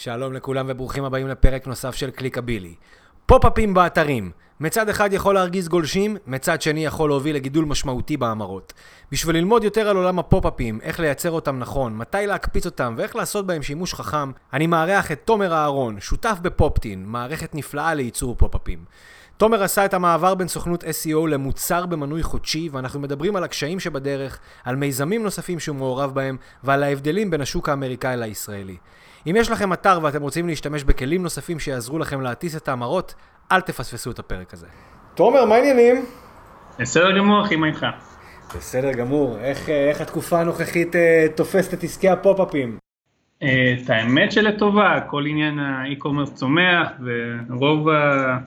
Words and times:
שלום 0.00 0.32
לכולם 0.32 0.66
וברוכים 0.68 1.04
הבאים 1.04 1.28
לפרק 1.28 1.66
נוסף 1.66 1.94
של 1.94 2.10
קליקבילי. 2.10 2.74
פופ-אפים 3.26 3.74
באתרים. 3.74 4.30
מצד 4.60 4.88
אחד 4.88 5.12
יכול 5.12 5.34
להרגיז 5.34 5.68
גולשים, 5.68 6.16
מצד 6.26 6.62
שני 6.62 6.84
יכול 6.84 7.10
להוביל 7.10 7.36
לגידול 7.36 7.64
משמעותי 7.64 8.16
בהמרות. 8.16 8.72
בשביל 9.12 9.36
ללמוד 9.36 9.64
יותר 9.64 9.88
על 9.88 9.96
עולם 9.96 10.18
הפופ-אפים, 10.18 10.80
איך 10.82 11.00
לייצר 11.00 11.30
אותם 11.30 11.58
נכון, 11.58 11.96
מתי 11.96 12.26
להקפיץ 12.26 12.66
אותם 12.66 12.94
ואיך 12.96 13.16
לעשות 13.16 13.46
בהם 13.46 13.62
שימוש 13.62 13.94
חכם, 13.94 14.30
אני 14.52 14.66
מארח 14.66 15.12
את 15.12 15.20
תומר 15.24 15.52
אהרון, 15.52 16.00
שותף 16.00 16.38
בפופטין, 16.42 17.04
מערכת 17.06 17.54
נפלאה 17.54 17.94
לייצור 17.94 18.34
פופ-אפים. 18.38 18.84
תומר 19.36 19.62
עשה 19.62 19.84
את 19.84 19.94
המעבר 19.94 20.34
בין 20.34 20.48
סוכנות 20.48 20.84
SEO 20.84 21.26
למוצר 21.28 21.86
במנוי 21.86 22.22
חודשי, 22.22 22.68
ואנחנו 22.72 23.00
מדברים 23.00 23.36
על 23.36 23.44
הקשיים 23.44 23.80
שבדרך, 23.80 24.38
על 24.64 24.76
מיזמים 24.76 25.22
נוספים 25.22 25.60
שהוא 25.60 25.76
מעורב 25.76 26.14
בהם, 26.14 26.36
ועל 26.64 26.82
ההבדלים 26.82 27.30
בין 27.30 27.40
השוק 27.40 27.68
האמריקאי 27.68 28.16
לישראלי. 28.16 28.76
אם 29.26 29.36
יש 29.36 29.50
לכם 29.50 29.72
אתר 29.72 29.98
ואתם 30.02 30.22
רוצים 30.22 30.48
להשתמש 30.48 30.84
בכלים 30.84 31.22
נוספים 31.22 31.58
שיעזרו 31.58 31.98
לכם 31.98 32.20
להטיס 32.20 32.56
את 32.56 32.68
ההמרות, 32.68 33.14
אל 33.52 33.60
תפספסו 33.60 34.10
את 34.10 34.18
הפרק 34.18 34.54
הזה. 34.54 34.66
תומר, 35.14 35.44
מה 35.44 35.54
העניינים? 35.54 36.04
בסדר 36.78 37.18
גמור, 37.18 37.44
אחי, 37.44 37.56
מה 37.56 37.66
איתך? 37.66 37.86
בסדר 38.56 38.92
גמור. 38.92 39.38
איך, 39.40 39.68
אה, 39.68 39.88
איך 39.88 40.00
התקופה 40.00 40.40
הנוכחית 40.40 40.96
אה, 40.96 41.26
תופסת 41.34 41.74
את 41.74 41.84
עסקי 41.84 42.08
ה 42.08 42.16
pop-ups? 42.16 42.78
אה, 43.42 43.74
את 43.82 43.90
האמת 43.90 44.32
שלטובה, 44.32 45.00
כל 45.00 45.26
עניין 45.26 45.58
ה 45.58 45.65
e-commerce 45.65 46.34
צומח, 46.34 46.88
ורוב 47.48 47.88
ה... 47.88 48.38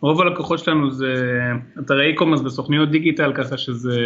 רוב 0.00 0.20
הלקוחות 0.20 0.58
שלנו 0.58 0.90
זה 0.90 1.14
אתרי 1.80 2.06
e-commerce 2.06 2.40
וסוכניות 2.40 2.90
digital, 2.90 3.32
ככה 3.34 3.58
שזה, 3.58 4.00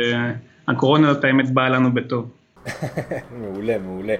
הקורונה 0.68 1.12
את 1.12 1.24
האמת 1.24 1.50
באה 1.50 1.68
לנו 1.68 1.94
בטוב. 1.94 2.30
מעולה, 3.40 3.78
מעולה. 3.78 4.14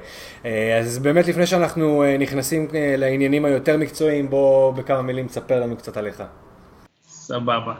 אה, 0.44 0.78
אז 0.78 0.98
באמת 0.98 1.28
לפני 1.28 1.46
שאנחנו 1.46 2.02
אה, 2.02 2.18
נכנסים 2.18 2.68
אה, 2.74 2.94
לעניינים 2.98 3.44
היותר 3.44 3.76
מקצועיים, 3.76 4.30
בוא 4.30 4.72
בכמה 4.72 5.02
מילים 5.02 5.26
תספר 5.26 5.60
לנו 5.60 5.76
קצת 5.76 5.96
עליך. 5.96 6.22
סבבה. 7.08 7.74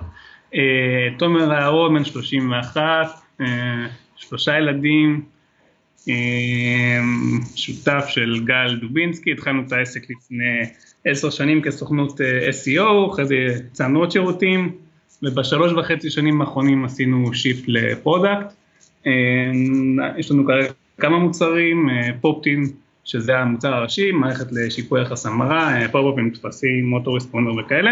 תומר 1.19 1.53
אהרון, 1.53 1.95
בן 1.95 2.05
31, 2.05 2.83
שלושה 4.17 4.59
ילדים, 4.59 5.25
שותף 7.57 8.05
של 8.09 8.41
גל 8.45 8.79
דובינסקי, 8.81 9.33
התחלנו 9.33 9.63
את 9.67 9.73
העסק 9.73 10.11
לפני 10.11 10.63
עשר 11.05 11.31
שנים 11.31 11.63
כסוכנות 11.63 12.21
SEO, 12.51 13.13
אחרי 13.13 13.27
זה 13.27 13.35
יצאנו 13.35 13.99
עוד 13.99 14.11
שירותים, 14.11 14.73
ובשלוש 15.23 15.73
וחצי 15.73 16.11
שנים 16.11 16.41
האחרונים 16.41 16.85
עשינו 16.85 17.35
shift 17.35 17.65
ל 17.67 17.77
product. 17.77 18.60
אה, 19.07 19.13
יש 20.19 20.31
לנו 20.31 20.47
כרגע 20.47 20.69
כמה 20.99 21.19
מוצרים, 21.19 21.89
פופטין, 22.21 22.63
אה, 22.63 22.69
שזה 23.05 23.39
המוצר 23.39 23.75
הראשי, 23.75 24.13
מערכת 24.13 24.53
לשיפור 24.53 25.03
יחס 25.03 25.27
המרה, 25.27 25.77
pop-ups, 25.93 26.31
טפסים, 26.31 26.85
autoresponder 26.85 27.55
וכאלה. 27.55 27.91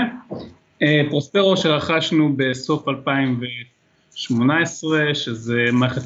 אה, 0.82 1.02
פרוספרו 1.08 1.56
שרכשנו 1.56 2.32
בסוף 2.36 2.88
2018, 2.88 5.14
שזה 5.14 5.64
מערכת 5.72 6.02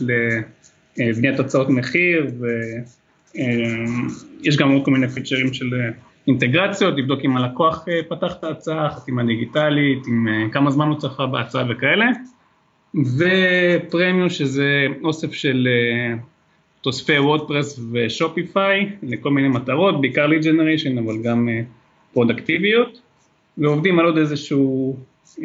לבניית 0.96 1.40
הצעות 1.40 1.68
מחיר, 1.68 2.26
ויש 3.34 4.56
גם 4.56 4.70
עוד 4.70 4.84
כל 4.84 4.90
מיני 4.90 5.08
features 5.08 5.52
של 5.52 5.70
אינטגרציות, 6.26 6.94
לבדוק 6.98 7.20
אם 7.24 7.36
הלקוח 7.36 7.84
פתח 8.08 8.34
את 8.38 8.44
ההצעה, 8.44 8.90
חתימה 8.90 9.24
דיגיטלית, 9.24 10.06
עם 10.06 10.50
כמה 10.52 10.70
זמן 10.70 10.88
הוא 10.88 10.98
צפה 10.98 11.26
בהצעה 11.26 11.64
וכאלה. 11.70 12.06
ופרמיום 12.94 14.28
שזה 14.28 14.86
אוסף 15.04 15.32
של 15.32 15.68
uh, 15.68 16.20
תוספי 16.80 17.18
וורדפרס 17.18 17.80
ושופיפיי 17.92 18.90
לכל 19.02 19.30
מיני 19.30 19.48
מטרות, 19.48 20.00
בעיקר 20.00 20.26
lead 20.26 20.42
generation 20.42 20.98
אבל 20.98 21.22
גם 21.22 21.48
פרודקטיביות, 22.12 23.00
ועובדים 23.58 23.98
על 23.98 24.06
עוד 24.06 24.18
איזשהו 24.18 24.96
uh, 25.38 25.42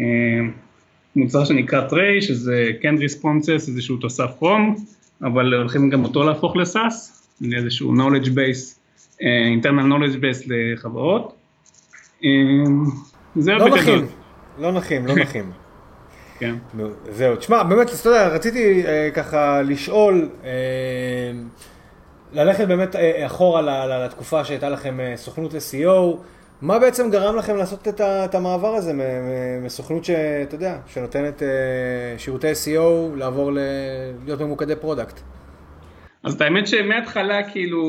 מוצר 1.15 1.45
שנקרא 1.45 1.87
טריי, 1.87 2.21
שזה 2.21 2.71
canned 2.81 2.95
responses, 2.97 3.65
איזשהו 3.67 3.97
תוסף 3.97 4.29
כרום, 4.39 4.75
אבל 5.21 5.53
הולכים 5.53 5.89
גם 5.89 6.03
אותו 6.03 6.23
להפוך 6.23 6.55
ל 6.55 6.67
SaaS, 6.67 7.27
לאיזשהו 7.41 7.93
knowledge 7.95 8.27
base, 8.27 8.77
internal 9.59 9.85
knowledge 9.89 10.15
base 10.15 10.47
לחברות. 10.47 11.33
Uh, 12.21 12.25
זהו 13.35 13.57
לא 13.57 13.69
נחים, 13.69 14.05
לא 14.59 14.71
נחים, 14.71 15.05
לא 15.05 15.15
נחים. 15.15 15.66
כן. 16.39 16.55
זהו, 17.09 17.35
תשמע, 17.35 17.63
באמת, 17.63 17.87
אתה 18.01 18.09
יודע, 18.09 18.27
רציתי 18.27 18.83
אה, 18.85 19.09
ככה 19.13 19.61
לשאול, 19.61 20.29
אה, 20.43 20.49
ללכת 22.33 22.67
באמת 22.67 22.95
אה, 22.95 23.25
אחורה 23.25 23.61
לתקופה 24.05 24.43
שהייתה 24.43 24.69
לכם 24.69 24.99
אה, 24.99 25.13
סוכנות 25.15 25.51
SEO, 25.51 26.17
מה 26.61 26.79
בעצם 26.79 27.09
גרם 27.11 27.35
לכם 27.35 27.55
לעשות 27.55 27.87
את, 27.87 27.99
ה, 27.99 28.25
את 28.25 28.35
המעבר 28.35 28.75
הזה 28.75 28.93
מסוכנות 29.61 30.05
שאתה 30.05 30.55
יודע, 30.55 30.77
שנותנת 30.87 31.43
אה, 31.43 31.47
שירותי 32.17 32.51
SEO 32.51 33.15
לעבור 33.15 33.51
ל, 33.51 33.59
להיות 34.25 34.41
ממוקדי 34.41 34.75
product? 34.75 35.19
אז 36.23 36.33
את 36.33 36.41
האמת 36.41 36.67
שמההתחלה 36.67 37.43
כאילו, 37.51 37.81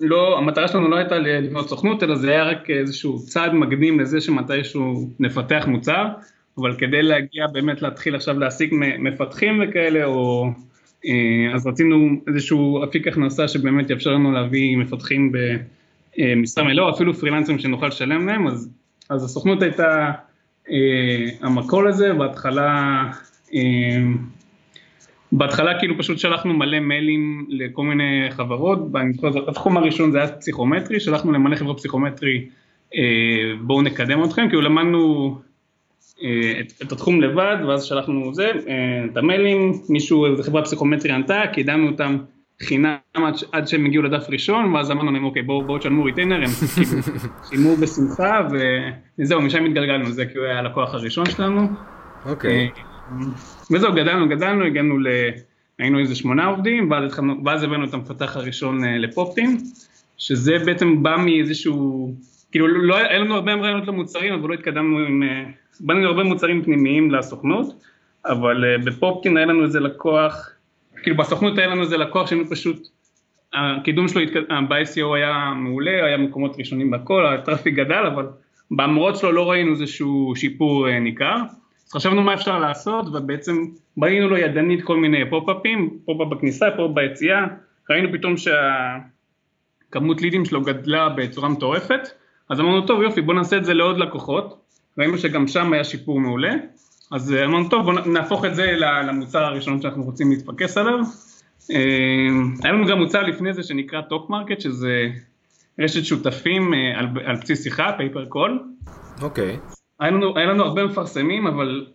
לא, 0.00 0.38
המטרה 0.38 0.68
שלנו 0.68 0.88
לא 0.88 0.96
הייתה 0.96 1.18
לבנות 1.18 1.68
סוכנות, 1.68 2.02
אלא 2.02 2.16
זה 2.16 2.30
היה 2.30 2.44
רק 2.44 2.70
איזשהו 2.70 3.18
צעד 3.18 3.52
מקדים 3.52 4.00
לזה 4.00 4.20
שמתישהו 4.20 5.10
נפתח 5.20 5.64
מוצר. 5.66 6.04
אבל 6.58 6.76
כדי 6.76 7.02
להגיע 7.02 7.46
באמת 7.46 7.82
להתחיל 7.82 8.14
עכשיו 8.14 8.38
להשיג 8.38 8.74
מפתחים 8.98 9.62
וכאלה, 9.62 10.04
או, 10.04 10.50
אה, 11.06 11.54
אז 11.54 11.66
רצינו 11.66 12.08
איזשהו 12.26 12.84
אפיק 12.84 13.06
הכנסה 13.06 13.48
שבאמת 13.48 13.90
יאפשר 13.90 14.10
לנו 14.10 14.32
להביא 14.32 14.76
מפתחים 14.76 15.32
במשרה 16.18 16.64
מלאה, 16.64 16.84
או 16.84 16.90
אפילו 16.90 17.14
פרילנסרים 17.14 17.58
שנוכל 17.58 17.86
לשלם 17.86 18.28
להם, 18.28 18.46
אז, 18.46 18.70
אז 19.10 19.24
הסוכנות 19.24 19.62
הייתה 19.62 20.10
אה, 20.70 21.28
המקור 21.40 21.84
לזה, 21.84 22.12
בהתחלה, 22.12 23.04
אה, 23.54 23.98
בהתחלה 25.32 25.78
כאילו 25.78 25.98
פשוט 25.98 26.18
שלחנו 26.18 26.54
מלא 26.54 26.80
מיילים 26.80 27.46
לכל 27.48 27.82
מיני 27.82 28.26
חברות, 28.30 28.78
התחום 29.48 29.76
הראשון 29.76 30.12
זה 30.12 30.18
היה 30.18 30.28
פסיכומטרי, 30.28 31.00
שלחנו 31.00 31.32
למלא 31.32 31.56
חברות 31.56 31.76
פסיכומטרי, 31.76 32.48
בואו 33.60 33.82
נקדם 33.82 34.24
אתכם, 34.24 34.48
כאילו 34.48 34.62
למדנו 34.62 35.34
אה, 35.36 35.47
את, 36.60 36.72
את 36.82 36.92
התחום 36.92 37.20
לבד, 37.20 37.56
ואז 37.68 37.84
שלחנו 37.84 38.34
זה, 38.34 38.50
אה, 38.68 39.04
את 39.12 39.16
המיילים, 39.16 39.72
מישהו, 39.88 40.26
איזה 40.26 40.42
חברה 40.42 40.62
פסיכומטרי 40.62 41.12
ענתה, 41.12 41.42
קידמנו 41.52 41.86
אותם 41.88 42.18
חינם 42.62 42.96
עד, 43.14 43.34
עד 43.52 43.68
שהם 43.68 43.86
הגיעו 43.86 44.02
לדף 44.02 44.26
ראשון, 44.30 44.74
ואז 44.74 44.90
אמרנו 44.90 45.12
להם, 45.12 45.24
אוקיי, 45.24 45.42
בואו 45.42 45.66
בוא 45.66 45.78
תשלמו 45.78 46.04
ריטיינר, 46.04 46.36
הם 46.36 46.44
כאילו 46.74 47.02
שילמו 47.48 47.76
בשמחה, 47.76 48.48
וזהו, 49.18 49.42
משם 49.42 49.64
התגלגלנו, 49.64 50.10
זה 50.10 50.26
כאילו 50.26 50.44
היה 50.44 50.58
הלקוח 50.58 50.94
הראשון 50.94 51.30
שלנו. 51.30 51.68
אוקיי. 52.26 52.50
אה, 52.50 53.26
וזהו, 53.70 53.92
גדלנו, 53.92 54.28
גדלנו, 54.28 54.64
הגענו 54.64 54.98
ל... 54.98 55.08
היינו 55.78 55.98
איזה 55.98 56.14
שמונה 56.14 56.46
עובדים, 56.46 56.90
ואז, 56.90 57.04
התחלנו, 57.04 57.34
ואז 57.44 57.62
הבאנו 57.62 57.84
את 57.84 57.94
המפתח 57.94 58.36
הראשון 58.36 58.84
לפופטים, 58.84 59.58
שזה 60.18 60.58
בעצם 60.66 61.02
בא 61.02 61.16
מאיזשהו, 61.16 62.14
כאילו 62.52 62.68
לא, 62.68 62.96
היה 62.96 63.18
לנו 63.18 63.34
הרבה 63.34 63.54
רעיונות 63.54 63.88
למוצרים, 63.88 64.34
אבל 64.34 64.48
לא 64.48 64.54
התקדמנו 64.54 64.98
עם... 64.98 65.22
בנינו 65.80 66.08
הרבה 66.08 66.22
מוצרים 66.22 66.62
פנימיים 66.62 67.10
לסוכנות, 67.10 67.66
אבל 68.26 68.64
uh, 68.64 68.84
בפופקין 68.86 69.36
היה 69.36 69.46
לנו 69.46 69.64
איזה 69.64 69.80
לקוח, 69.80 70.50
כאילו 71.02 71.16
בסוכנות 71.16 71.58
היה 71.58 71.66
לנו 71.66 71.82
איזה 71.82 71.96
לקוח 71.96 72.28
שהיינו 72.28 72.50
פשוט, 72.50 72.88
הקידום 73.52 74.08
שלו 74.08 74.20
ב-SEO 74.68 75.14
היה 75.14 75.52
מעולה, 75.56 76.04
היה 76.04 76.16
מקומות 76.16 76.56
ראשונים 76.58 76.90
בכל, 76.90 77.26
ה 77.26 77.32
traffic 77.32 77.74
גדל, 77.74 78.06
אבל 78.06 78.26
בהמרות 78.70 79.16
שלו 79.16 79.32
לא 79.32 79.50
ראינו 79.50 79.70
איזשהו 79.70 80.32
שיפור 80.36 80.98
ניכר, 81.00 81.36
אז 81.86 81.92
חשבנו 81.92 82.22
מה 82.22 82.34
אפשר 82.34 82.58
לעשות, 82.58 83.06
ובעצם 83.06 83.64
בנינו 83.96 84.28
לו 84.28 84.36
ידנית 84.36 84.82
כל 84.82 84.96
מיני 84.96 85.30
pop-ups, 85.30 85.98
pop-up 86.04 86.28
בכניסה, 86.28 86.66
pop-up 86.76 86.94
ביציאה, 86.94 87.46
ראינו 87.90 88.12
פתאום 88.12 88.34
שהכמות 88.36 90.22
leads 90.22 90.44
שלו 90.44 90.62
גדלה 90.62 91.08
בצורה 91.08 91.48
מטורפת, 91.48 92.08
אז 92.50 92.60
אמרנו 92.60 92.86
טוב 92.86 93.02
יופי 93.02 93.20
בוא 93.20 93.34
נעשה 93.34 93.56
את 93.56 93.64
זה 93.64 93.74
לעוד 93.74 93.98
לקוחות, 93.98 94.60
ראינו 94.98 95.18
שגם 95.18 95.48
שם 95.48 95.72
היה 95.72 95.84
שיפור 95.84 96.20
מעולה, 96.20 96.54
אז 97.10 97.34
אה, 97.34 97.44
אמרנו 97.44 97.68
טוב 97.68 97.84
בואו 97.84 98.06
נהפוך 98.06 98.44
את 98.44 98.54
זה 98.54 98.72
למוצר 98.80 99.44
הראשון 99.44 99.82
שאנחנו 99.82 100.02
רוצים 100.02 100.30
להתפקס 100.30 100.78
עליו. 100.78 100.98
אה, 101.70 101.76
היה 102.64 102.72
לנו 102.72 102.86
גם 102.86 102.98
מוצר 102.98 103.22
לפני 103.22 103.54
זה 103.54 103.62
שנקרא 103.62 104.00
טוק 104.00 104.30
מרקט, 104.30 104.60
שזה 104.60 105.08
רשת 105.78 106.04
שותפים 106.04 106.74
אה, 106.74 106.98
על, 106.98 107.06
על 107.24 107.36
בסיס 107.36 107.64
שיחה, 107.64 107.92
pay 107.96 108.10
per 108.10 108.24
call. 108.24 108.62
אוקיי. 109.22 109.58
היה 110.00 110.10
לנו, 110.10 110.36
היה 110.36 110.46
לנו 110.46 110.64
הרבה 110.64 110.84
מפרסמים, 110.84 111.46
אבל 111.46 111.86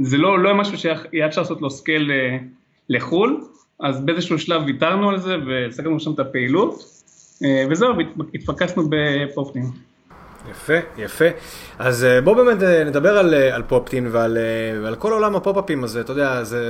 זה 0.00 0.18
לא, 0.18 0.38
לא 0.38 0.54
משהו 0.54 0.78
שהיה 0.78 1.26
אפשר 1.26 1.40
לעשות 1.40 1.62
לו 1.62 1.70
scale 1.70 2.10
לחו"ל, 2.88 3.40
אז 3.80 4.04
באיזשהו 4.04 4.38
שלב 4.38 4.62
ויתרנו 4.66 5.10
על 5.10 5.18
זה 5.18 5.36
והפסקנו 5.46 6.00
שם 6.00 6.12
את 6.12 6.18
הפעילות, 6.18 6.74
וזהו, 7.70 7.94
התפקסנו 8.34 8.82
בפופטין. 8.90 9.70
יפה, 10.50 10.74
יפה. 10.98 11.24
אז 11.78 12.04
אה, 12.04 12.20
בוא 12.20 12.34
באמת 12.34 12.62
אה, 12.62 12.84
נדבר 12.84 13.18
על, 13.18 13.34
אה, 13.34 13.54
על 13.54 13.62
פופטין 13.62 14.08
ועל, 14.12 14.38
ועל 14.82 14.94
כל 14.94 15.12
עולם 15.12 15.36
הפופ-אפים 15.36 15.84
הזה, 15.84 16.00
אתה 16.00 16.12
יודע, 16.12 16.44
זה... 16.44 16.64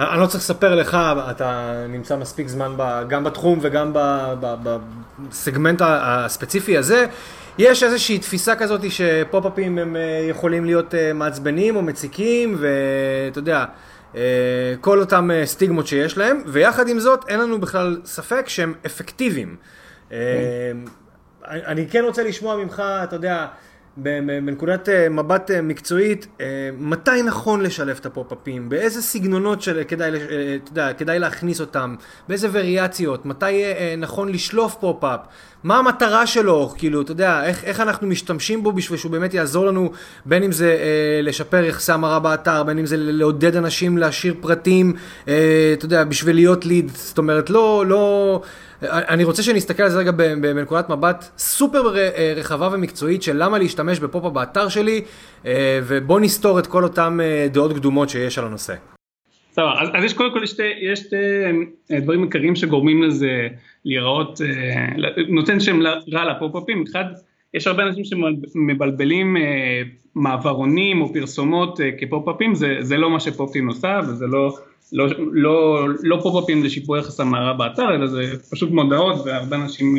אני 0.00 0.20
לא 0.20 0.26
צריך 0.26 0.44
לספר 0.44 0.74
לך, 0.74 0.98
אתה 1.30 1.72
נמצא 1.88 2.16
מספיק 2.16 2.48
זמן 2.48 2.72
ב, 2.76 3.02
גם 3.08 3.24
בתחום 3.24 3.58
וגם 3.62 3.92
בסגמנט 4.40 5.82
הספציפי 5.84 6.78
הזה. 6.78 7.06
יש 7.58 7.82
איזושהי 7.82 8.18
תפיסה 8.18 8.56
כזאת 8.56 8.90
שפופ-אפים 8.90 9.78
הם 9.78 9.96
יכולים 10.28 10.64
להיות 10.64 10.94
מעצבנים 11.14 11.76
או 11.76 11.82
מציקים, 11.82 12.56
ואתה 12.58 13.38
יודע, 13.38 13.64
כל 14.80 15.00
אותם 15.00 15.30
סטיגמות 15.44 15.86
שיש 15.86 16.18
להם, 16.18 16.42
ויחד 16.46 16.88
עם 16.88 16.98
זאת, 16.98 17.24
אין 17.28 17.40
לנו 17.40 17.60
בכלל 17.60 18.00
ספק 18.04 18.48
שהם 18.48 18.74
אפקטיביים. 18.86 19.56
כן. 20.10 20.16
אני 21.44 21.88
כן 21.88 22.04
רוצה 22.04 22.22
לשמוע 22.22 22.56
ממך, 22.56 22.82
אתה 23.04 23.16
יודע, 23.16 23.46
בנקודת 23.96 24.88
אה, 24.88 25.08
מבט 25.08 25.50
אה, 25.50 25.62
מקצועית, 25.62 26.26
אה, 26.40 26.46
מתי 26.78 27.22
נכון 27.22 27.60
לשלב 27.60 27.96
את 28.00 28.06
ה 28.06 28.13
pop-ups, 28.13 28.68
באיזה 28.68 29.02
סגנונות 29.02 29.62
שכדאי, 29.62 30.10
אתה 30.56 30.70
יודע, 30.70 30.92
כדאי 30.92 31.18
להכניס 31.18 31.60
אותם, 31.60 31.94
באיזה 32.28 32.48
וריאציות, 32.52 33.26
מתי 33.26 33.62
נכון 33.98 34.28
לשלוף 34.28 34.74
pop-up, 34.74 35.20
מה 35.64 35.78
המטרה 35.78 36.26
שלו, 36.26 36.74
כאילו, 36.78 37.02
אתה 37.02 37.12
יודע, 37.12 37.44
איך, 37.44 37.64
איך 37.64 37.80
אנחנו 37.80 38.06
משתמשים 38.06 38.62
בו 38.62 38.72
בשביל 38.72 38.98
שהוא 38.98 39.12
באמת 39.12 39.34
יעזור 39.34 39.66
לנו, 39.66 39.90
בין 40.26 40.42
אם 40.42 40.52
זה 40.52 40.70
אה, 40.70 41.20
לשפר 41.22 41.64
יחסי 41.64 41.92
המרה 41.92 42.18
באתר, 42.18 42.62
בין 42.62 42.78
אם 42.78 42.86
זה 42.86 42.96
לעודד 42.98 43.56
אנשים 43.56 43.98
להשאיר 43.98 44.34
פרטים, 44.40 44.92
אה, 45.28 45.70
אתה 45.72 45.84
יודע, 45.84 46.04
בשביל 46.04 46.36
להיות 46.36 46.66
lead, 46.66 46.90
זאת 46.94 47.18
אומרת, 47.18 47.50
לא, 47.50 47.84
לא... 47.86 48.42
אני 48.90 49.24
רוצה 49.24 49.42
שנסתכל 49.42 49.82
על 49.82 49.88
זה 49.88 49.98
רגע 49.98 50.10
בנקודת 50.40 50.88
מבט 50.90 51.24
סופר 51.38 51.96
אה, 51.96 52.32
רחבה 52.36 52.68
ומקצועית 52.72 53.22
של 53.22 53.42
למה 53.42 53.58
להשתמש 53.58 54.00
ב 54.00 54.05
pop-up 54.05 54.32
באתר 54.32 54.68
שלי, 54.68 55.00
אה, 55.46 55.80
ובוא 55.82 56.20
נסתור 56.20 56.58
את 56.58 56.66
כל 56.66 56.84
אותם 56.84 57.20
אה, 57.22 57.46
דעות 57.52 57.72
קדומות 57.72 58.08
שיש 58.08 58.38
על 58.38 58.44
הנושא. 58.44 58.74
טוב, 59.54 59.72
אז, 59.80 59.88
אז 59.94 60.04
יש 60.04 60.12
קודם 60.12 60.32
כל 60.32 60.46
שתי, 60.46 60.62
יש 60.80 60.98
שתי 60.98 61.16
דברים 62.00 62.22
עיקריים 62.22 62.56
שגורמים 62.56 63.02
לזה 63.02 63.48
להיראות, 63.84 64.40
נותן 65.28 65.60
שם 65.60 65.80
רע 66.12 66.24
ל 66.24 66.31
pop-ups, 66.31 66.84
אחד, 66.90 67.04
יש 67.54 67.66
הרבה 67.66 67.82
אנשים 67.82 68.04
שמבלבלים 68.04 69.36
מעברונים 70.14 71.00
או 71.02 71.12
פרסומות 71.12 71.80
כ 71.98 72.09
pop-ups, 72.09 72.54
זה, 72.54 72.76
זה 72.80 72.96
לא 72.96 73.10
מה 73.10 73.20
ש 73.20 73.31
pop-ups 73.31 73.68
עושה 73.68 74.00
וזה 74.08 74.26
לא 74.26 74.56
לא, 74.92 75.06
לא, 75.32 75.86
לא 76.02 76.18
pop-ups 76.22 76.64
לשיפור 76.64 76.96
יחס 76.96 77.20
המרה 77.20 77.52
באתר, 77.52 77.94
אלא 77.94 78.06
זה 78.06 78.22
פשוט 78.50 78.70
מודעות 78.70 79.26
והרבה 79.26 79.56
אנשים 79.56 79.98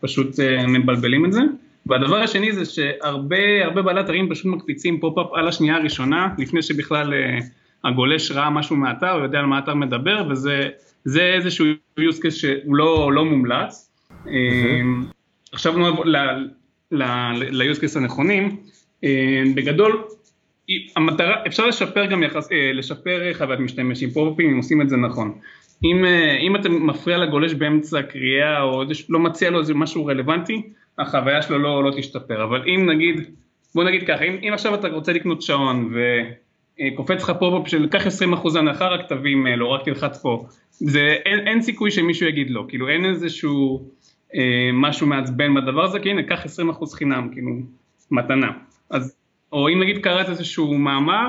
פשוט 0.00 0.40
אה, 0.40 0.66
מבלבלים 0.66 1.24
את 1.26 1.32
זה. 1.32 1.40
והדבר 1.86 2.16
השני 2.16 2.52
זה 2.52 2.64
שהרבה 2.64 3.64
הרבה 3.64 3.82
בעלי 3.82 4.00
אתרים 4.00 4.28
פשוט 4.30 4.46
מקפיצים 4.46 5.00
pop-up 5.00 5.26
על 5.34 5.48
השנייה 5.48 5.76
הראשונה, 5.76 6.28
לפני 6.38 6.62
שבכלל 6.62 7.14
אה, 7.14 7.38
הגולש 7.84 8.30
ראה 8.30 8.50
משהו 8.50 8.76
מהאתר, 8.76 9.16
ויודע 9.20 9.38
על 9.38 9.46
מה 9.46 9.56
האתר 9.56 9.74
מדבר, 9.74 10.28
וזה 10.30 11.34
איזשהו 11.34 11.66
use 12.00 12.16
case 12.16 12.30
שהוא 12.30 12.76
לא, 12.76 13.12
לא 13.12 13.24
מומלץ. 13.24 13.90
Mm-hmm. 14.10 14.28
עכשיו 15.52 15.74
ל-use 16.90 17.80
case 17.80 17.98
הנכונים, 17.98 18.56
בגדול 19.54 20.04
המטרה, 20.96 21.46
אפשר 21.46 21.66
לשפר 21.66 22.06
גם 22.06 22.22
יחס, 22.22 22.52
אה, 22.52 22.72
לשפר 22.72 23.34
חוויית 23.34 23.60
משתמש 23.60 24.02
עם 24.02 24.10
pop-ups 24.10 24.50
אם 24.50 24.56
עושים 24.56 24.82
את 24.82 24.88
זה 24.88 24.96
נכון. 24.96 25.38
אם, 25.84 26.04
אה, 26.04 26.36
אם 26.36 26.56
אתה 26.56 26.68
מפריע 26.68 27.18
לגולש 27.18 27.54
באמצע 27.54 27.98
הקריאה 27.98 28.62
או 28.62 28.82
לא 29.08 29.18
מציע 29.18 29.50
לו 29.50 29.60
איזה 29.60 29.74
משהו 29.74 30.06
רלוונטי, 30.06 30.62
החוויה 30.98 31.42
שלו 31.42 31.58
לא, 31.58 31.84
לא 31.84 31.90
תשתפר. 31.96 32.44
אבל 32.44 32.62
אם 32.68 32.90
נגיד, 32.90 33.20
בוא 33.74 33.84
נגיד 33.84 34.06
ככה, 34.06 34.24
אם, 34.24 34.36
אם 34.48 34.52
עכשיו 34.52 34.74
אתה 34.74 34.88
רוצה 34.88 35.12
לקנות 35.12 35.42
שעון 35.42 35.94
וקופץ 35.94 37.22
לך 37.22 37.32
pop-up 37.38 37.68
של 37.68 37.86
קח 37.88 38.06
20% 38.06 38.58
הנחה 38.58 38.88
רק 38.88 39.08
תביא 39.08 39.36
מייל 39.36 39.62
רק 39.62 39.84
תלחץ 39.84 40.22
פה, 40.22 40.46
זה, 40.70 41.16
אין, 41.24 41.48
אין 41.48 41.62
סיכוי 41.62 41.90
שמישהו 41.90 42.26
יגיד 42.26 42.50
לא, 42.50 42.64
כאילו 42.68 42.88
אין 42.88 43.04
איזשהו 43.04 43.78
אה, 43.78 43.90
משהו 44.72 45.06
מעצבן 45.06 45.54
בדבר 45.54 45.84
הזה, 45.84 46.00
כי 46.00 46.10
הנה 46.10 46.22
קח 46.22 46.44
20% 46.82 46.94
חינם, 46.94 47.28
כאילו 47.32 47.50
מתנה. 48.10 48.50
אז 48.90 49.16
או 49.52 49.68
אם 49.68 49.80
נגיד 49.80 49.98
קראת 49.98 50.28
איזשהו 50.28 50.78
מאמר 50.78 51.28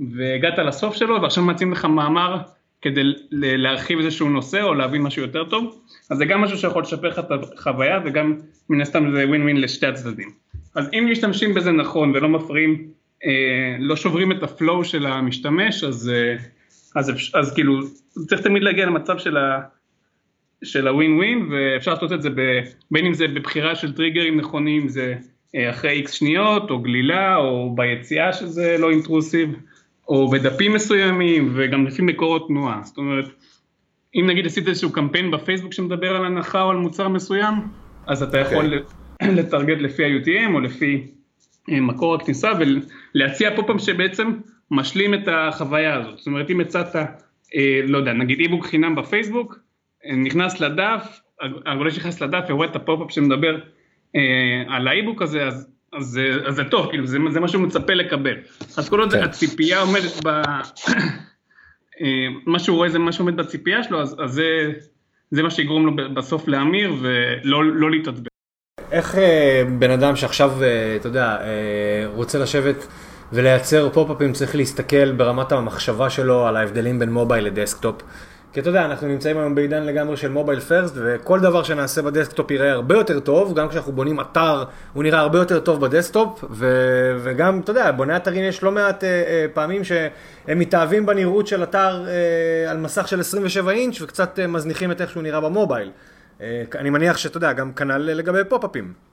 והגעת 0.00 0.58
לסוף 0.58 0.94
שלו 0.94 1.22
ועכשיו 1.22 1.44
מציעים 1.44 1.72
לך 1.72 1.84
מאמר 1.84 2.38
כדי 2.82 3.02
להרחיב 3.30 3.98
איזשהו 3.98 4.28
נושא 4.28 4.62
או 4.62 4.74
להבין 4.74 5.02
משהו 5.02 5.22
יותר 5.22 5.44
טוב, 5.44 5.80
אז 6.10 6.18
זה 6.18 6.24
גם 6.24 6.40
משהו 6.40 6.58
שיכול 6.58 6.82
לשפר 6.82 7.08
לך 7.08 7.18
את 7.18 7.30
החוויה 7.54 8.00
וגם 8.04 8.36
מן 8.70 8.80
הסתם 8.80 9.10
זה 9.14 9.26
ווין 9.26 9.42
ווין 9.42 9.60
לשתי 9.60 9.86
הצדדים. 9.86 10.30
אז 10.74 10.88
אם 10.92 11.08
משתמשים 11.10 11.54
בזה 11.54 11.72
נכון 11.72 12.10
ולא 12.14 12.28
מפריעים, 12.28 12.88
אה, 13.24 13.76
לא 13.78 13.96
שוברים 13.96 14.32
את 14.32 14.42
הפלואו 14.42 14.84
של 14.84 15.06
המשתמש, 15.06 15.84
אז, 15.84 16.10
אה, 16.14 16.36
אז, 16.94 17.10
אז, 17.10 17.16
אז 17.34 17.54
כאילו 17.54 17.80
צריך 18.28 18.40
תמיד 18.40 18.62
להגיע 18.62 18.86
למצב 18.86 19.18
של 19.18 19.36
ה... 19.36 19.60
של 20.64 20.88
הווין 20.88 21.16
ווין 21.16 21.48
ואפשר 21.50 21.92
לעשות 21.94 22.12
את 22.12 22.22
זה 22.22 22.30
ב, 22.30 22.60
בין 22.90 23.06
אם 23.06 23.14
זה 23.14 23.28
בבחירה 23.28 23.74
של 23.74 23.92
טריגרים 23.92 24.36
נכונים, 24.36 24.88
זה 24.88 25.14
אה, 25.54 25.70
אחרי 25.70 25.90
איקס 25.90 26.12
שניות, 26.12 26.70
או 26.70 26.78
גלילה, 26.78 27.36
או 27.36 27.74
ביציאה 27.74 28.32
שזה 28.32 28.76
לא 28.78 28.90
אינטרוסיב, 28.90 29.56
או 30.08 30.28
בדפים 30.28 30.74
מסוימים, 30.74 31.52
וגם 31.54 31.86
לפי 31.86 32.02
מקורות 32.02 32.48
תנועה. 32.48 32.80
זאת 32.84 32.98
אומרת, 32.98 33.24
אם 34.14 34.26
נגיד 34.26 34.46
עשית 34.46 34.68
איזשהו 34.68 34.92
קמפיין 34.92 35.30
בפייסבוק 35.30 35.72
שמדבר 35.72 36.16
על 36.16 36.24
הנחה 36.24 36.62
או 36.62 36.70
על 36.70 36.76
מוצר 36.76 37.08
מסוים, 37.08 37.54
אז 38.06 38.22
אתה 38.22 38.38
יכול 38.38 38.74
okay. 38.74 38.92
אוקיי. 39.22 39.34
לטרגט 39.42 39.78
לפי 39.78 40.04
ה-UTM 40.04 40.54
או 40.54 40.60
לפי 40.60 41.06
אה, 41.70 41.80
מקור 41.80 42.14
הכניסה 42.14 42.52
ולהציע 43.14 43.56
פה 43.56 43.62
פעם 43.62 43.78
שבעצם 43.78 44.32
משלים 44.70 45.14
את 45.14 45.28
החוויה 45.28 45.96
הזאת. 45.96 46.18
זאת 46.18 46.26
אומרת, 46.26 46.50
אם 46.50 46.60
הצעת, 46.60 46.96
אה, 47.56 47.80
לא 47.86 47.98
יודע, 47.98 48.12
נגיד 48.12 48.40
איבוק 48.40 48.66
חינם 48.66 48.94
בפייסבוק, 48.94 49.58
נכנס 50.06 50.60
לדף, 50.60 51.20
הגולש 51.66 51.98
נכנס 51.98 52.20
לדף 52.20 52.44
ורואה 52.48 52.68
את 52.68 52.76
ה 52.76 52.81
pop-up 52.81 53.12
שמדבר 53.12 53.58
אה, 54.16 54.62
על 54.68 54.88
ה 54.88 54.93
e-book 54.93 55.22
הזה, 55.22 55.46
אז, 55.46 55.68
אז, 55.92 56.20
אז 56.46 56.54
זה 56.54 56.64
טוב, 56.64 56.90
כאילו 56.90 57.06
זה, 57.06 57.18
זה 57.30 57.40
מה 57.40 57.48
שהוא 57.48 57.62
מצפה 57.62 57.94
לקבל. 57.94 58.34
אז 58.76 58.88
כל 58.88 59.00
עוד 59.00 59.12
כן. 59.12 59.22
הציפייה 59.22 59.80
עומדת 59.80 60.24
ב... 60.24 60.28
אה, 62.00 62.26
מה 62.46 62.58
שהוא 62.58 62.76
רואה 62.76 62.88
זה 62.88 62.98
מה 62.98 63.12
שעומד 63.12 63.36
בציפייה 63.36 63.82
שלו, 63.82 64.02
אז, 64.02 64.16
אז 64.24 64.30
זה, 64.30 64.72
זה 65.30 65.42
מה 65.42 65.50
שיגרום 65.50 65.86
לו 65.86 66.14
בסוף 66.14 66.48
להמיר 66.48 66.94
ולא 67.00 67.64
לא 67.64 67.90
להתעצבן. 67.90 68.28
איך 68.92 69.14
אה, 69.14 69.62
בן 69.78 69.90
אדם 69.90 70.16
שעכשיו, 70.16 70.62
אה, 70.62 70.96
אתה 70.96 71.08
יודע, 71.08 71.36
אה, 71.40 72.06
רוצה 72.14 72.38
לשבת 72.38 72.86
ולייצר 73.32 73.90
pop-ups 73.90 74.32
צריך 74.32 74.56
להסתכל 74.56 75.12
ברמת 75.12 75.52
המחשבה 75.52 76.10
שלו 76.10 76.46
על 76.46 76.56
ההבדלים 76.56 76.98
בין 76.98 77.12
mobile 77.12 77.44
ל 77.44 77.50
desktop? 77.50 78.02
כי 78.52 78.60
אתה 78.60 78.68
יודע, 78.68 78.84
אנחנו 78.84 79.06
נמצאים 79.06 79.38
היום 79.38 79.54
בעידן 79.54 79.82
לגמרי 79.82 80.16
של 80.16 80.28
mobile 80.28 80.60
first, 80.60 80.94
וכל 80.96 81.40
דבר 81.40 81.62
שנעשה 81.62 82.02
בדסקטופ 82.02 82.50
יראה 82.50 82.72
הרבה 82.72 82.94
יותר 82.94 83.20
טוב, 83.20 83.54
גם 83.54 83.68
כשאנחנו 83.68 83.92
בונים 83.92 84.20
אתר, 84.20 84.64
הוא 84.92 85.02
נראה 85.02 85.20
הרבה 85.20 85.38
יותר 85.38 85.60
טוב 85.60 85.80
בדסקטופ, 85.80 86.44
ו- 86.50 87.16
וגם, 87.22 87.60
אתה 87.60 87.70
יודע, 87.70 87.90
בוני 87.92 88.16
אתרים 88.16 88.44
יש 88.44 88.62
לא 88.62 88.72
מעט 88.72 89.04
אה, 89.04 89.08
אה, 89.08 89.46
פעמים 89.54 89.84
שהם 89.84 90.58
מתאהבים 90.58 91.06
בנראות 91.06 91.46
של 91.46 91.62
אתר 91.62 92.04
אה, 92.08 92.70
על 92.70 92.76
מסך 92.76 93.08
של 93.08 93.20
27 93.20 93.70
אינץ', 93.70 94.00
וקצת 94.02 94.38
אה, 94.38 94.46
מזניחים 94.46 94.90
את 94.92 95.00
איך 95.00 95.10
שהוא 95.10 95.22
נראה 95.22 95.40
במובייל. 95.40 95.90
אה, 96.40 96.62
אני 96.78 96.90
מניח 96.90 97.16
שאתה 97.16 97.36
יודע, 97.36 97.52
גם 97.52 97.72
כנ"ל 97.72 97.98
לגבי 97.98 98.44
פופ-אפים. 98.48 99.07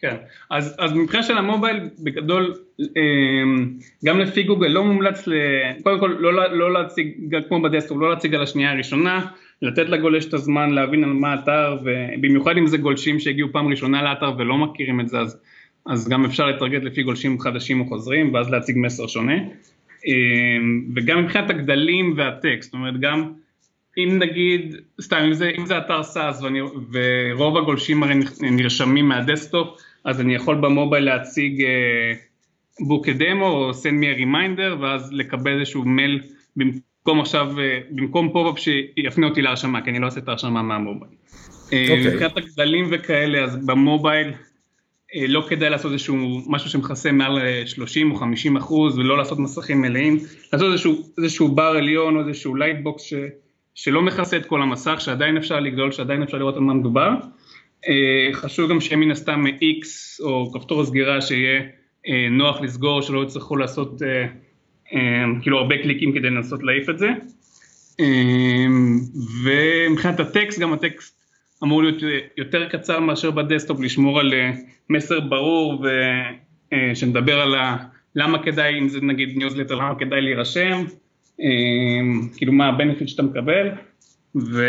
כן, 0.00 0.16
אז, 0.50 0.76
אז 0.78 0.92
מבחינה 0.92 1.22
של 1.22 1.38
המובייל 1.38 1.80
בגדול 1.98 2.54
אמ, 2.80 3.78
גם 4.04 4.18
לפי 4.18 4.42
גוגל 4.42 4.66
לא 4.66 4.84
מומלץ, 4.84 5.28
ל... 5.28 5.32
קודם 5.82 5.98
כל 5.98 6.16
לא, 6.18 6.52
לא 6.52 6.72
להציג, 6.72 7.36
כמו 7.48 7.62
בדסקטופ, 7.62 8.00
לא 8.00 8.10
להציג 8.10 8.34
על 8.34 8.42
השנייה 8.42 8.72
הראשונה, 8.72 9.26
לתת 9.62 9.88
לגולש 9.88 10.24
את 10.24 10.34
הזמן 10.34 10.70
להבין 10.70 11.04
על 11.04 11.12
מה 11.12 11.32
האתר 11.32 11.78
ובמיוחד 11.84 12.56
אם 12.56 12.66
זה 12.66 12.78
גולשים 12.78 13.20
שהגיעו 13.20 13.48
פעם 13.52 13.68
ראשונה 13.68 14.02
לאתר 14.02 14.32
ולא 14.38 14.56
מכירים 14.56 15.00
את 15.00 15.08
זה 15.08 15.18
אז, 15.18 15.40
אז 15.86 16.08
גם 16.08 16.24
אפשר 16.24 16.46
לטרגט 16.46 16.82
לפי 16.82 17.02
גולשים 17.02 17.40
חדשים 17.40 17.80
או 17.80 17.86
חוזרים 17.86 18.34
ואז 18.34 18.50
להציג 18.50 18.76
מסר 18.78 19.06
שונה. 19.06 19.36
אמ, 20.06 20.84
וגם 20.96 21.22
מבחינת 21.22 21.50
הגדלים 21.50 22.14
והטקסט, 22.16 22.62
זאת 22.62 22.74
אומרת 22.74 23.00
גם 23.00 23.32
אם 23.98 24.18
נגיד, 24.18 24.76
סתם 25.00 25.16
אם 25.26 25.32
זה, 25.32 25.50
אם 25.58 25.66
זה 25.66 25.78
אתר 25.78 26.02
SaaS 26.02 26.42
ורוב 26.92 27.56
הגולשים 27.56 28.02
הרי 28.02 28.14
נרשמים 28.40 29.08
מהדסקטופ 29.08 29.78
אז 30.06 30.20
אני 30.20 30.34
יכול 30.34 30.54
במובייל 30.54 31.04
להציג 31.04 31.64
book 32.80 33.08
demo 33.08 33.46
או 33.46 33.70
send 33.70 34.02
me 34.02 34.18
a 34.18 34.20
reminder 34.20 34.80
ואז 34.80 35.12
לקבל 35.12 35.60
איזשהו 35.60 35.84
מייל 35.84 36.20
במקום 36.56 37.20
עכשיו, 37.20 37.52
uh, 37.56 37.60
במקום 37.90 38.32
פופ-אפ 38.32 38.58
שיפנה 38.58 39.26
אותי 39.26 39.42
להרשמה, 39.42 39.82
כי 39.82 39.90
אני 39.90 39.98
לא 39.98 40.06
עושה 40.06 40.20
את 40.20 40.28
ההרשמה 40.28 40.62
מהמובייל. 40.62 41.12
אוקיי. 41.12 41.72
אה, 41.72 41.82
אוקיי. 41.90 42.06
מבחינת 42.06 42.36
הגדלים 42.36 42.88
וכאלה, 42.90 43.44
אז 43.44 43.66
במובייל 43.66 44.32
לא 45.28 45.46
כדאי 45.48 45.70
לעשות 45.70 45.92
איזשהו 45.92 46.16
משהו 46.46 46.70
שמכסה 46.70 47.12
מעל 47.12 47.38
30 47.66 48.10
או 48.10 48.16
50 48.16 48.56
אחוז 48.56 48.98
ולא 48.98 49.18
לעשות 49.18 49.38
מסכים 49.38 49.80
מלאים, 49.80 50.18
לעשות 50.52 50.72
איזשהו, 50.72 50.94
איזשהו 51.18 51.48
בר 51.48 51.62
עליון 51.62 52.16
או 52.16 52.28
איזשהו 52.28 52.56
lightbox 52.56 53.02
ש, 53.02 53.14
שלא 53.74 54.02
מכסה 54.02 54.36
את 54.36 54.46
כל 54.46 54.62
המסך, 54.62 55.00
שעדיין 55.00 55.36
אפשר 55.36 55.60
לגלול, 55.60 55.92
שעדיין 55.92 56.22
אפשר 56.22 56.38
לראות 56.38 56.56
על 56.56 56.62
מה 56.62 56.74
מדובר. 56.74 57.10
חשוב 58.32 58.70
גם 58.70 58.80
שיהיה 58.80 58.96
מן 58.96 59.10
הסתם 59.10 59.44
X 59.46 59.86
או 60.24 60.52
כפתור 60.52 60.82
הסגירה 60.82 61.20
שיהיה 61.20 61.62
נוח 62.30 62.60
לסגור, 62.60 63.02
שלא 63.02 63.22
יצטרכו 63.22 63.56
לעשות 63.56 64.02
כאילו 65.42 65.58
הרבה 65.58 65.82
קליקים 65.82 66.12
כדי 66.12 66.30
לנסות 66.30 66.62
להעיף 66.62 66.90
את 66.90 66.98
זה. 66.98 67.08
ומבחינת 69.44 70.20
הטקסט, 70.20 70.58
גם 70.58 70.72
הטקסט 70.72 71.16
אמור 71.64 71.82
להיות 71.82 72.02
יותר 72.36 72.68
קצר 72.68 73.00
מאשר 73.00 73.30
בדסקטופ, 73.30 73.80
לשמור 73.80 74.20
על 74.20 74.34
מסר 74.90 75.20
ברור 75.20 75.86
שמדבר 76.94 77.40
על 77.40 77.54
למה 78.14 78.42
כדאי, 78.42 78.78
אם 78.78 78.88
זה 78.88 79.00
נגיד 79.00 79.36
ניוזלטר, 79.36 79.74
למה 79.74 79.94
כדאי 79.98 80.20
להירשם, 80.20 80.84
כאילו 82.36 82.52
מה 82.52 82.68
ה 82.68 82.73
benefit 82.73 83.08
שאתה 83.08 83.22
מקבל, 83.22 83.68
ו... 84.36 84.64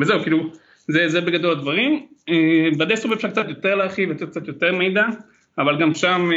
וזהו, 0.00 0.22
כאילו, 0.22 0.50
זה, 0.88 1.08
זה 1.08 1.20
בגדול 1.20 1.52
הדברים. 1.52 2.06
בדסקטופ 2.78 3.12
אפשר 3.12 3.30
קצת 3.30 3.48
יותר 3.48 3.74
להרחיב, 3.74 4.10
לתת 4.10 4.28
קצת 4.28 4.48
יותר 4.48 4.72
מידע, 4.72 5.04
אבל 5.58 5.80
גם 5.80 5.94
שם 5.94 6.30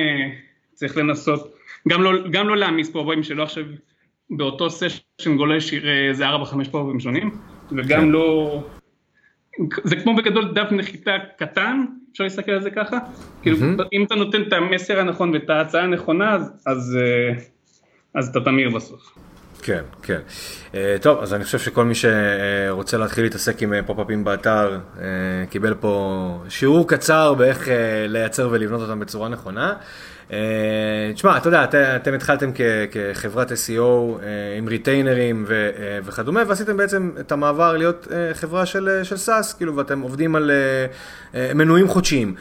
צריך 0.74 0.98
לנסות, 0.98 1.54
גם 1.88 2.04
לא, 2.04 2.12
גם 2.32 2.50
לא 2.50 2.58
להעמיס 2.58 2.90
פופ-אפים 2.90 3.24
שלא 3.24 3.44
עכשיו 3.44 3.64
באותו 4.30 4.70
סשן 4.70 5.38
גולש 5.38 5.74
איזה 6.10 6.30
4-5 6.30 6.34
פופ-אפים 6.72 7.00
שונים, 7.00 7.32
וגם 7.72 8.02
כן. 8.02 8.10
לא... 8.10 8.64
זה 9.84 9.96
כמו 9.96 10.16
בגדול 10.16 10.54
דף 10.54 10.72
נחיתה 10.72 11.12
קטן, 11.38 11.86
אפשר 12.12 12.24
להסתכל 12.24 12.52
על 12.52 12.62
זה 12.62 12.72
ככה, 12.72 12.98
כאילו 13.42 13.58
אם 13.94 14.04
אתה 14.04 14.16
נותן 14.16 14.42
את 14.42 14.54
המסר 14.54 15.00
הנכון 15.00 15.34
ואת 15.34 15.50
ההצעה 15.50 15.84
הנכונה, 15.84 16.36
אז, 16.36 16.64
אז, 16.66 16.98
אז 18.16 18.28
אתה 18.28 18.40
תמיר 18.42 18.70
בסוף. 18.70 19.18
כן, 19.64 19.82
כן. 20.04 20.20
Uh, 20.72 20.76
טוב, 21.02 21.20
אז 21.22 21.34
אני 21.34 21.44
חושב 21.44 21.60
שכל 21.60 21.86
מי 21.86 21.94
שרוצה 21.96 22.98
להתחיל 22.98 23.24
להתעסק 23.24 23.62
עם 23.62 23.74
פופ-אפים 23.86 24.24
באתר, 24.24 24.78
uh, 24.98 25.00
קיבל 25.50 25.74
פה 25.74 26.44
שיעור 26.50 26.88
קצר 26.88 27.34
באיך 27.34 27.68
לייצר 28.08 28.50
ולבנות 28.52 28.82
אותם 28.82 29.00
בצורה 29.00 29.30
נכונה. 29.30 29.74
תשמע, 31.14 31.38
אתה 31.38 31.48
יודע, 31.48 31.64
את, 31.64 31.76
אתם 31.76 32.14
התחלתם 32.14 32.52
כ, 32.56 32.62
כחברת 32.92 33.52
SEO 33.52 34.22
עם 34.58 34.68
ריטיינרים 34.68 35.46
ו, 35.48 35.70
וכדומה, 36.06 36.42
ועשיתם 36.48 36.78
בעצם 36.78 37.12
את 37.20 37.32
המעבר 37.32 37.78
להיות 37.78 38.08
חברה 38.34 38.66
של, 38.66 39.00
של 39.04 39.16
SaaS, 39.16 39.58
כאילו, 39.58 39.76
ואתם 39.76 40.02
עובדים 40.02 40.36
על 40.36 40.52
מנויים 41.34 41.88
חודשיים. 41.88 42.36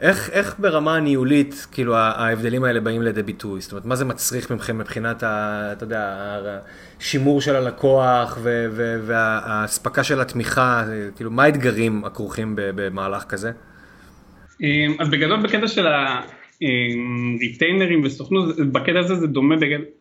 איך, 0.00 0.30
איך 0.30 0.54
ברמה 0.58 0.96
הניהולית, 0.96 1.66
כאילו, 1.72 1.96
ההבדלים 1.96 2.64
האלה 2.64 2.80
באים 2.80 3.02
לידי 3.02 3.22
ביטוי? 3.22 3.60
זאת 3.60 3.72
אומרת, 3.72 3.84
מה 3.84 3.96
זה 3.96 4.04
מצריך 4.04 4.50
מכם 4.50 4.78
מבחינת, 4.78 5.22
ה, 5.22 5.68
אתה 5.72 5.84
יודע, 5.84 6.38
השימור 7.00 7.40
של 7.40 7.56
הלקוח 7.56 8.38
והאספקה 9.06 10.04
של 10.04 10.20
התמיכה? 10.20 10.84
כאילו, 11.16 11.30
מה 11.30 11.42
האתגרים 11.42 12.04
הכרוכים 12.04 12.52
במהלך 12.56 13.24
כזה? 13.24 13.52
אז 14.98 15.08
בגדול, 15.10 15.42
בקטע 15.42 15.68
של 15.68 15.86
הריטיינרים 17.40 18.04
וסוכנות, 18.04 18.56
בקטע 18.72 18.98
הזה 18.98 19.14
זה 19.14 19.26
דומה 19.26 19.54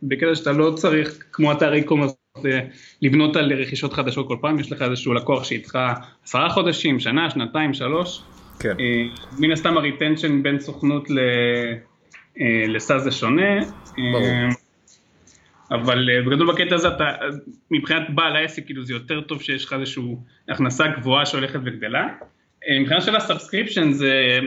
בקטע 0.03 0.35
שאתה 0.35 0.51
לא 0.51 0.71
צריך, 0.75 1.23
כמו 1.31 1.51
אתר 1.51 1.73
e-commerce, 1.73 2.39
לבנות 3.01 3.35
על 3.35 3.53
רכישות 3.53 3.93
חדשות 3.93 4.27
כל 4.27 4.37
פעם, 4.41 4.59
יש 4.59 4.71
לך 4.71 4.81
איזשהו 4.81 5.13
לקוח 5.13 5.43
שאיתך 5.43 5.79
עשרה 6.23 6.49
חודשים, 6.49 6.99
שנה, 6.99 7.29
שנתיים, 7.29 7.73
שלוש. 7.73 8.21
כן. 8.59 8.75
אה, 8.79 9.07
מן 9.39 9.51
הסתם 9.51 9.77
הריטנשן 9.77 10.43
בין 10.43 10.59
סוכנות 10.59 11.07
אה, 12.39 12.67
ל 12.67 12.75
SaaS 12.75 13.03
זה 13.03 13.11
שונה. 13.11 13.59
ברור. 13.97 14.23
אה, 14.23 14.49
אבל 15.71 16.09
בגדול 16.25 16.53
בקטע 16.53 16.75
הזה 16.75 16.87
אתה, 16.87 17.05
מבחינת 17.71 18.03
בעל 18.09 18.35
העסק 18.35 18.65
כאילו 18.65 18.83
זה 18.83 18.93
יותר 18.93 19.21
טוב 19.21 19.41
שיש 19.41 19.65
לך 19.65 19.73
איזושהי 19.73 20.03
הכנסה 20.49 20.87
גבוהה 20.87 21.25
שהולכת 21.25 21.59
וגדלה. 21.63 22.07
מבחינת 22.81 23.01
של 23.01 23.15
ה 23.15 23.21
subscription 23.21 23.91
זה, 23.91 24.39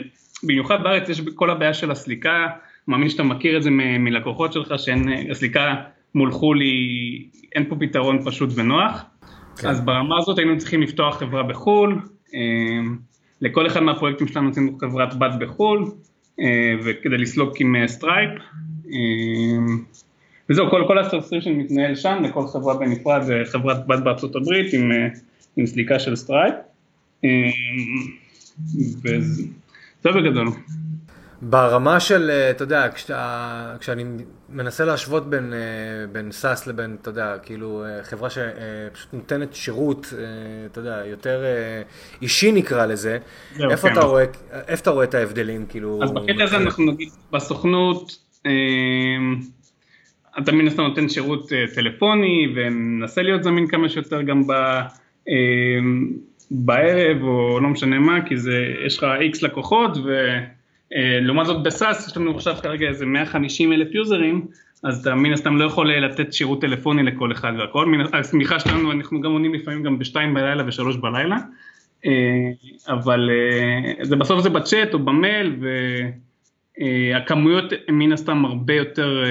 במיוחד 0.42 0.82
בארץ 0.82 1.08
יש 1.08 1.20
כל 1.34 1.50
הבעיה 1.50 1.74
של 1.74 1.90
הסליקה, 1.90 2.46
מאמין 2.88 3.08
שאתה 3.08 3.22
מכיר 3.22 3.56
את 3.56 3.62
זה 3.62 3.70
מלקוחות 3.70 4.52
שלך 4.52 4.74
שאין, 4.76 5.08
הסליקה 5.30 5.74
מול 6.14 6.32
חו"ל 6.32 6.60
היא, 6.60 7.24
אין 7.54 7.64
פה 7.68 7.76
פתרון 7.80 8.24
פשוט 8.24 8.50
ונוח. 8.54 9.04
כן. 9.56 9.68
אז 9.68 9.80
ברמה 9.84 10.18
הזאת 10.18 10.38
היינו 10.38 10.58
צריכים 10.58 10.82
לפתוח 10.82 11.18
חברה 11.18 11.42
בחו"ל. 11.42 11.98
לכל 13.40 13.66
אחד 13.66 13.80
מהפרויקטים 13.80 14.28
שלנו 14.28 14.50
עשינו 14.50 14.78
חברת 14.80 15.18
בת 15.18 15.30
בחו"ל, 15.40 15.84
אה, 16.40 16.74
וכדי 16.84 17.18
לסלוק 17.18 17.60
עם 17.60 17.74
סטרייפ. 17.86 18.30
אה, 18.30 18.36
אה, 18.92 19.74
וזהו, 20.50 20.70
כל, 20.70 20.84
כל 20.86 20.98
הסטרסטרישן 20.98 21.52
מתנהל 21.52 21.94
שם, 21.94 22.22
לכל 22.22 22.46
חברה 22.46 22.76
בנפרד 22.76 23.22
זה 23.22 23.42
חברת 23.44 23.86
בת 23.86 23.98
בארצות 23.98 24.36
הברית 24.36 24.72
עם, 24.72 24.90
עם 25.56 25.66
סליקה 25.66 25.98
של 25.98 26.16
סטרייפ. 26.16 26.54
וזה 29.04 29.42
בגדול. 30.04 30.48
ברמה 31.42 32.00
של, 32.00 32.30
אה, 32.30 32.50
אתה 32.50 32.62
יודע, 32.62 32.88
כשאתה, 32.94 33.76
כשאני 33.80 34.04
מנסה 34.48 34.84
להשוות 34.84 35.30
בין, 35.30 35.52
אה, 35.52 35.58
בין 36.12 36.32
SaaS 36.32 36.66
לבין, 36.66 36.96
אתה 37.02 37.10
יודע, 37.10 37.34
כאילו, 37.42 37.84
אה, 37.84 38.04
חברה 38.04 38.30
שפשוט 38.30 39.12
נותנת 39.12 39.54
שירות, 39.54 40.14
אתה 40.66 40.80
יודע, 40.80 41.02
יותר 41.06 41.44
אישי 42.22 42.52
נקרא 42.52 42.86
לזה, 42.86 43.18
איפה, 43.70 43.88
כן. 43.88 43.92
אתה 43.92 44.00
רואה, 44.00 44.24
איפה 44.68 44.82
אתה 44.82 44.90
רואה 44.90 45.04
את 45.04 45.14
ההבדלים, 45.14 45.66
כאילו... 45.68 46.00
אז 46.02 46.12
בקטע 46.12 46.44
הזה 46.44 46.56
אנחנו 46.56 46.92
נגיד, 46.92 47.08
בסוכנות, 47.32 48.18
אתה 50.38 50.52
מן 50.52 50.66
הסתם 50.66 50.82
נותן 50.82 51.08
שירות 51.08 51.52
טלפוני 51.74 52.54
ומנסה 52.56 53.22
להיות 53.22 53.42
זמין 53.42 53.66
כמה 53.66 53.88
שיותר 53.88 54.22
גם 54.22 54.46
ב... 54.46 54.52
בערב 56.50 57.22
או 57.22 57.60
לא 57.60 57.68
משנה 57.68 57.98
מה, 57.98 58.26
כי 58.26 58.36
זה, 58.36 58.64
יש 58.86 58.98
לך 58.98 59.06
איקס 59.20 59.42
לקוחות 59.42 59.96
ו... 59.96 60.10
אה, 60.94 61.20
לעומת 61.20 61.46
זאת 61.46 61.62
בסאס 61.62 62.08
יש 62.08 62.16
לנו 62.16 62.30
עכשיו 62.30 62.56
כרגע 62.62 62.88
איזה 62.88 63.06
150 63.06 63.72
אלף 63.72 63.94
יוזרים, 63.94 64.46
אז 64.84 65.00
אתה 65.00 65.14
מן 65.14 65.32
הסתם 65.32 65.56
לא 65.56 65.64
יכול 65.64 65.90
אה, 65.90 66.00
לתת 66.00 66.32
שירות 66.32 66.60
טלפוני 66.60 67.02
לכל 67.02 67.32
אחד 67.32 67.52
והכל, 67.58 67.94
הסמיכה 68.12 68.60
שלנו 68.60 68.92
אנחנו 68.92 69.20
גם 69.20 69.32
עונים 69.32 69.54
לפעמים 69.54 69.82
גם 69.82 69.98
בשתיים 69.98 70.34
בלילה 70.34 70.64
ושלוש 70.66 70.96
בלילה, 70.96 71.36
אה, 72.06 72.12
אבל 72.88 73.30
זה 74.02 74.16
בסוף 74.16 74.40
זה 74.40 74.50
בצ'אט 74.50 74.94
או 74.94 74.98
במייל 74.98 75.56
והכמויות 76.80 77.72
מן 77.88 78.12
הסתם 78.12 78.44
הרבה 78.44 78.74
יותר 78.74 79.24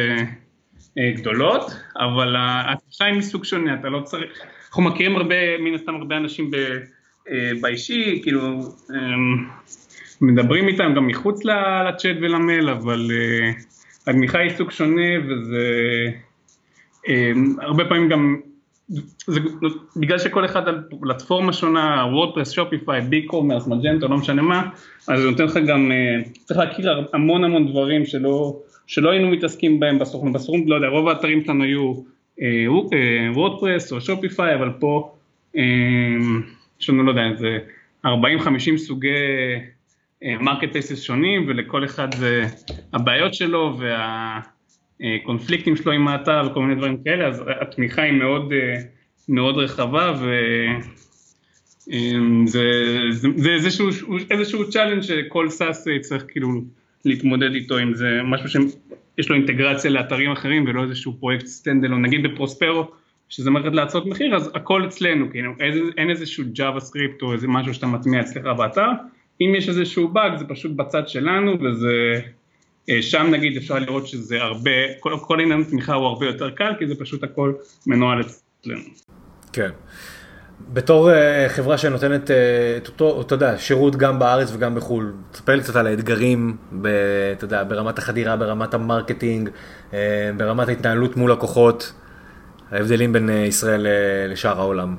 גדולות, 0.99 1.71
אבל 1.99 2.35
התחושה 2.39 3.05
היא 3.05 3.13
מסוג 3.13 3.45
שונה, 3.45 3.73
אתה 3.73 3.89
לא 3.89 3.99
צריך, 3.99 4.41
אנחנו 4.67 4.83
מכירים 4.83 5.15
הרבה, 5.15 5.35
מן 5.59 5.73
הסתם 5.73 5.95
הרבה 5.95 6.17
אנשים 6.17 6.51
באישי, 7.61 8.19
כאילו 8.23 8.59
מדברים 10.21 10.67
איתם 10.67 10.93
גם 10.95 11.07
מחוץ 11.07 11.45
לצ'אט 11.45 12.15
ולמייל, 12.21 12.69
אבל 12.69 13.07
uh, 13.09 13.63
התמיכה 14.07 14.39
היא 14.39 14.51
סוג 14.57 14.71
שונה 14.71 15.11
וזה 15.27 16.05
uh, 17.05 17.09
הרבה 17.61 17.85
פעמים 17.85 18.09
גם, 18.09 18.37
זה, 19.27 19.39
בגלל 19.95 20.19
שכל 20.19 20.45
אחד 20.45 20.67
על 20.67 20.83
פלטפורמה 21.01 21.53
שונה, 21.53 22.05
WordPress, 22.11 22.51
Shopify, 22.51 23.01
BigCommerce, 23.01 23.67
Magento, 23.67 24.07
לא 24.07 24.17
משנה 24.17 24.41
מה, 24.41 24.69
אז 25.07 25.21
זה 25.21 25.29
נותן 25.31 25.43
לך 25.43 25.57
גם, 25.67 25.91
uh, 25.91 26.29
צריך 26.45 26.59
להכיר 26.59 27.05
המון 27.13 27.43
המון 27.43 27.67
דברים 27.71 28.05
שלא, 28.05 28.59
שלא 28.87 29.09
היינו 29.09 29.29
מתעסקים 29.29 29.79
בהם 29.79 29.99
בסוכנות, 29.99 30.33
בסוכנות, 30.33 30.63
לא 30.67 30.75
יודע, 30.75 30.87
רוב 30.87 31.07
האתרים 31.07 31.43
שלנו 31.43 31.63
היו 31.63 31.93
WordPress 33.33 33.91
או 33.91 34.01
Shopify, 34.01 34.55
אבל 34.55 34.69
פה 34.79 35.11
יש 36.79 36.89
לנו, 36.89 37.03
לא 37.03 37.11
יודע, 37.11 37.25
איזה 37.25 37.57
40-50 38.05 38.09
סוגי 38.77 39.09
marketplaces 40.23 41.01
שונים 41.01 41.45
ולכל 41.47 41.85
אחד 41.85 42.13
זה 42.13 42.45
הבעיות 42.93 43.33
שלו 43.33 43.79
והקונפליקטים 44.99 45.75
שלו 45.75 45.91
עם 45.91 46.07
האתר 46.07 46.47
וכל 46.51 46.61
מיני 46.61 46.75
דברים 46.75 46.97
כאלה, 47.03 47.27
אז 47.27 47.43
התמיכה 47.61 48.01
היא 48.01 48.13
מאוד, 48.13 48.53
מאוד 49.29 49.57
רחבה 49.57 50.13
וזה 50.15 52.13
זה, 52.45 52.63
זה 53.35 53.49
איזשהו, 54.31 54.69
challenge 54.69 55.01
שכל 55.01 55.49
SaaS 55.49 55.87
צריך 56.01 56.25
כאילו 56.27 56.49
להתמודד 57.05 57.53
איתו 57.53 57.79
אם 57.79 57.93
זה 57.93 58.19
משהו 58.23 58.49
שיש 58.49 59.29
לו 59.29 59.35
אינטגרציה 59.35 59.91
לאתרים 59.91 60.31
אחרים 60.31 60.65
ולא 60.67 60.83
איזשהו 60.83 61.13
פרויקט 61.19 61.45
standalone, 61.45 62.01
נגיד 62.01 62.23
בפרוספרו 62.23 62.87
שזה 63.29 63.51
מערכת 63.51 63.73
להצעות 63.73 64.05
מחיר 64.05 64.35
אז 64.35 64.51
הכל 64.55 64.85
אצלנו, 64.85 65.31
כאילו 65.31 65.53
אין 65.97 66.09
איזשהו 66.09 66.43
JavaScript 66.53 67.21
או 67.21 67.33
איזה 67.33 67.47
משהו 67.47 67.73
שאתה 67.73 67.87
מטמיע 67.87 68.21
אצלך 68.21 68.45
באתר 68.45 68.89
אם 69.41 69.55
יש 69.57 69.69
איזשהו 69.69 70.07
באג 70.07 70.37
זה 70.37 70.45
פשוט 70.47 70.71
בצד 70.71 71.07
שלנו 71.07 71.63
וזה, 71.63 72.21
אה, 72.89 73.01
שם 73.01 73.27
נגיד 73.31 73.57
אפשר 73.57 73.79
לראות 73.79 74.07
שזה 74.07 74.41
הרבה, 74.41 74.71
כל, 74.99 75.13
כל 75.21 75.39
עניין 75.39 75.63
תמיכה 75.63 75.93
הוא 75.93 76.05
הרבה 76.05 76.25
יותר 76.25 76.49
קל 76.49 76.73
כי 76.79 76.87
זה 76.87 76.95
פשוט 76.99 77.23
הכל 77.23 77.53
מנוהל 77.87 78.21
אצלנו. 78.21 78.81
כן. 79.53 79.69
בתור 80.73 81.09
uh, 81.09 81.49
חברה 81.49 81.77
שנותנת 81.77 82.29
uh, 82.29 82.33
את 82.77 82.87
אותו, 82.87 83.21
אתה 83.21 83.35
יודע, 83.35 83.57
שירות 83.57 83.95
גם 83.95 84.19
בארץ 84.19 84.51
וגם 84.55 84.75
בחו"ל, 84.75 85.13
תספר 85.31 85.55
לי 85.55 85.61
קצת 85.61 85.75
על 85.75 85.87
האתגרים, 85.87 86.57
אתה 87.31 87.45
יודע, 87.45 87.63
ברמת 87.63 87.97
החדירה, 87.97 88.35
ברמת 88.35 88.73
ה 88.73 88.80
marketing, 88.80 89.49
uh, 89.91 89.93
ברמת 90.37 90.67
ההתנהלות 90.67 91.17
מול 91.17 91.31
לקוחות, 91.31 91.93
ההבדלים 92.71 93.13
בין 93.13 93.29
uh, 93.29 93.31
ישראל 93.31 93.85
uh, 93.85 94.31
לשאר 94.31 94.59
העולם. 94.59 94.95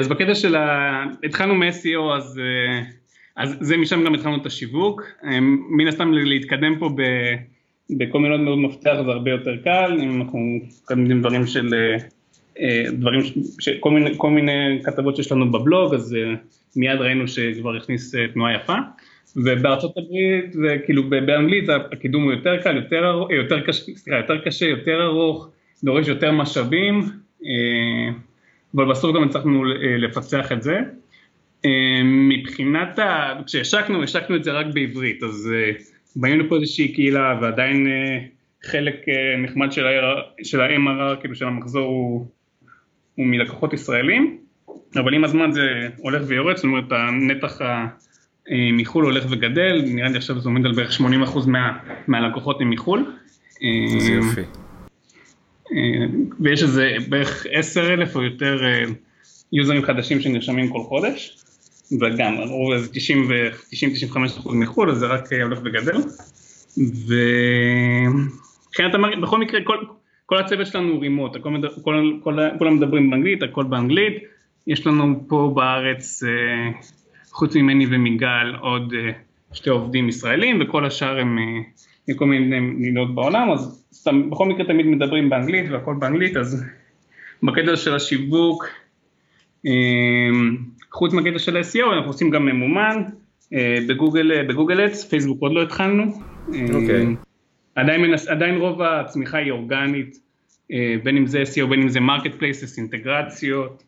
אז 0.00 0.08
בקטע 0.08 0.34
של 0.34 0.56
ה... 0.56 1.04
התחלנו 1.24 1.54
מ-SEO 1.54 2.16
אז 2.16 2.40
uh, 2.40 3.03
אז 3.36 3.56
זה 3.60 3.76
משם 3.76 4.04
גם 4.04 4.14
התחלנו 4.14 4.36
את 4.36 4.46
השיווק, 4.46 5.02
מן 5.70 5.88
הסתם 5.88 6.12
להתקדם 6.12 6.78
פה 6.78 6.90
בכל 7.90 8.18
מיני 8.18 8.36
מאוד 8.36 8.58
מפתח 8.58 8.94
זה 9.04 9.10
הרבה 9.10 9.30
יותר 9.30 9.56
קל, 9.64 9.98
אם 10.02 10.20
אנחנו 10.20 10.38
מקדמים 10.38 11.20
דברים 11.20 11.46
של, 11.46 11.74
דברים, 12.92 13.20
ש, 13.60 13.68
כל, 13.80 13.90
מיני, 13.90 14.10
כל 14.16 14.30
מיני 14.30 14.80
כתבות 14.84 15.16
שיש 15.16 15.32
לנו 15.32 15.52
בבלוג, 15.52 15.94
אז 15.94 16.16
מיד 16.76 17.00
ראינו 17.00 17.28
שכבר 17.28 17.76
הכניס 17.76 18.14
תנועה 18.32 18.54
יפה. 18.54 18.76
ובארצות 19.36 19.96
הברית 19.96 20.52
זה 20.52 20.76
כאילו 20.84 21.10
באנגלית 21.10 21.68
הקידום 21.92 22.22
הוא 22.22 22.32
יותר 22.32 22.62
קל, 22.62 22.76
יותר, 22.76 23.24
יותר, 23.30 23.60
קשה, 23.60 23.82
סליחה, 23.96 24.18
יותר 24.18 24.38
קשה, 24.44 24.66
יותר 24.66 25.02
ארוך, 25.02 25.48
דורש 25.84 26.08
יותר 26.08 26.32
משאבים, 26.32 27.02
אה, 27.44 28.12
אבל 28.74 28.90
בסוף 28.90 29.16
גם 29.16 29.22
הצלחנו 29.22 29.64
אה, 29.64 29.96
לפצח 29.98 30.52
את 30.52 30.62
זה. 30.62 30.80
אה, 31.64 32.02
מבחינת, 32.04 32.98
ה... 32.98 33.34
כשהשקנו, 33.46 34.02
השקנו 34.02 34.36
את 34.36 34.44
זה 34.44 34.52
רק 34.52 34.66
בעברית, 34.74 35.22
אז 35.22 35.50
בנינו 36.16 36.44
לפה 36.44 36.56
איזושהי 36.56 36.92
קהילה 36.92 37.38
ועדיין 37.42 37.86
חלק 38.64 38.96
נחמד 39.38 39.72
של 39.72 39.86
ה-MRR, 39.86 40.44
של 40.44 40.60
ה 40.60 41.16
כאילו 41.20 41.34
של 41.34 41.46
המחזור 41.46 41.86
הוא, 41.86 42.26
הוא 43.14 43.26
מלקוחות 43.26 43.72
ישראלים, 43.72 44.38
אבל 44.96 45.14
עם 45.14 45.24
הזמן 45.24 45.52
זה 45.52 45.88
הולך 45.96 46.22
ויורד, 46.26 46.56
זאת 46.56 46.64
אומרת 46.64 46.92
הנתח 46.92 47.60
ה... 47.60 47.86
אה, 48.50 48.72
מחו"ל 48.72 49.04
הולך 49.04 49.24
וגדל, 49.30 49.82
נראה 49.86 50.08
לי 50.08 50.16
עכשיו 50.16 50.40
זה 50.40 50.48
עומד 50.48 50.66
על 50.66 50.72
בערך 50.72 51.00
80% 51.00 51.04
מה, 51.46 51.78
מהלקוחות 52.06 52.60
הם 52.60 52.70
מחו"ל. 52.70 53.04
זה 53.98 54.12
אה, 54.12 54.14
יופי. 54.14 54.40
אה, 55.72 56.06
ויש 56.40 56.62
איזה 56.62 56.96
בערך 57.08 57.46
10,000 57.50 58.16
או 58.16 58.22
יותר 58.22 58.58
יוזרים 59.52 59.82
חדשים 59.82 60.20
שנרשמים 60.20 60.68
כל 60.68 60.82
חודש, 60.82 61.43
וגם 62.00 62.36
הרוב 62.36 62.72
איזה 62.72 62.90
90-95% 64.14 64.18
מחו"ל, 64.52 64.90
אז 64.90 64.98
זה 64.98 65.06
רק 65.06 65.32
הולך 65.32 65.58
וגדל. 65.64 65.96
ומבחינת 66.78 68.24
המערכת, 68.94 69.18
בכל 69.18 69.38
מקרה, 69.38 69.60
כל, 69.64 69.78
כל 70.26 70.38
הצוות 70.38 70.66
שלנו 70.66 70.92
הוא 70.92 71.00
רימוט, 71.00 71.36
כולם 72.58 72.76
מדברים 72.76 73.10
באנגלית, 73.10 73.42
הכל 73.42 73.64
באנגלית, 73.64 74.22
יש 74.66 74.86
לנו 74.86 75.24
פה 75.28 75.52
בארץ 75.54 76.22
חוץ 77.34 77.56
ממני 77.56 77.86
ומגל 77.90 78.54
עוד 78.60 78.92
אה, 78.92 79.10
שתי 79.52 79.70
עובדים 79.70 80.08
ישראלים 80.08 80.58
וכל 80.60 80.86
השאר 80.86 81.18
הם 81.18 81.38
אה, 81.38 81.44
מכל 82.08 82.26
מיני 82.26 82.60
מדינות 82.60 83.14
בעולם, 83.14 83.52
אז 83.52 83.84
סתם, 83.92 84.30
בכל 84.30 84.48
מקרה 84.48 84.66
תמיד 84.66 84.86
מדברים 84.86 85.30
באנגלית 85.30 85.70
והכל 85.70 85.94
באנגלית, 85.98 86.36
אז 86.36 86.64
בקטע 87.42 87.76
של 87.76 87.94
השיווק, 87.94 88.64
אה, 89.66 89.72
חוץ 90.94 91.12
מהקטע 91.12 91.38
של 91.38 91.56
ה-SEO 91.56 91.92
אנחנו 91.96 92.10
עושים 92.10 92.30
גם 92.30 92.46
ממומן 92.46 93.02
בגוגל, 93.88 94.42
ב 94.48 94.53
Google 94.53 94.80
Ads, 94.80 95.04
פייסבוק 95.04 95.40
עוד 95.40 95.52
לא 95.52 95.62
התחלנו. 95.62 96.04
אוקיי. 96.48 97.06
אוקיי. 97.06 97.24
עדיין, 97.74 98.14
עדיין 98.28 98.56
רוב 98.56 98.82
הצמיחה 98.82 99.38
היא 99.38 99.50
אורגנית, 99.50 100.18
בין 101.02 101.16
אם 101.16 101.26
זה 101.26 101.42
SEO, 101.42 101.66
בין 101.66 101.82
אם 101.82 101.88
זה 101.88 102.00
marketplaces, 102.00 102.78
אינטגרציות, 102.78 103.82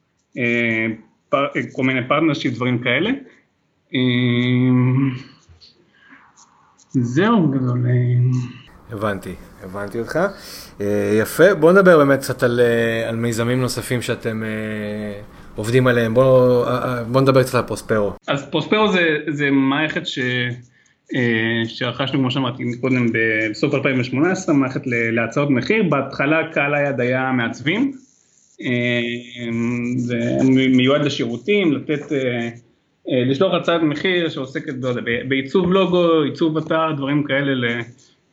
כל 1.72 1.82
מיני 1.82 2.08
partnership, 2.08 2.54
דברים 2.54 2.78
כאלה. 2.78 3.10
זהו 6.90 7.48
בגדול. 7.50 7.86
הבנתי, 8.90 9.34
הבנתי 9.62 9.98
אותך. 9.98 10.18
אה, 10.80 11.18
יפה, 11.20 11.54
בוא 11.54 11.72
נדבר 11.72 11.98
באמת 11.98 12.18
קצת 12.18 12.42
על, 12.42 12.60
אה, 12.60 13.08
על 13.08 13.16
מיזמים 13.16 13.60
נוספים 13.60 14.02
שאתם 14.02 14.42
אה, 14.42 15.22
עובדים 15.56 15.86
עליהם. 15.86 16.14
בוא, 16.14 16.66
בוא 17.08 17.20
נדבר 17.20 17.42
קצת 17.42 17.54
על 17.54 17.62
פרוספרו. 17.62 18.12
אז 18.28 18.50
פרוספרו 18.50 18.92
זה, 18.92 19.18
זה 19.28 19.50
מערכת 19.50 20.06
ש... 20.06 20.18
שרכשנו 21.64 22.18
כמו 22.18 22.30
שאמרתי 22.30 22.62
קודם 22.80 23.06
בסוף 23.50 23.74
2018, 23.74 24.54
מערכת 24.54 24.80
להצעות 24.86 25.50
מחיר, 25.50 25.82
בהתחלה 25.82 26.52
קהל 26.52 26.74
היעד 26.74 27.00
היה 27.00 27.32
מעצבים, 27.32 27.92
זה 29.96 30.16
מיועד 30.68 31.04
לשירותים, 31.04 31.72
לתת 31.72 32.12
אה, 32.12 33.24
לשלוח 33.24 33.54
הצעת 33.54 33.82
מחיר 33.82 34.28
שעוסקת 34.28 34.74
בעיצוב 35.28 35.72
לוגו, 35.72 36.22
עיצוב 36.22 36.56
אתר, 36.56 36.92
דברים 36.96 37.24
כאלה 37.24 37.80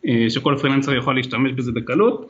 אה, 0.08 0.30
שכל 0.30 0.56
פרילנסר 0.62 0.96
יכול 0.96 1.15
להשתמש 1.15 1.52
בזה 1.52 1.71
בקלות. 1.71 2.28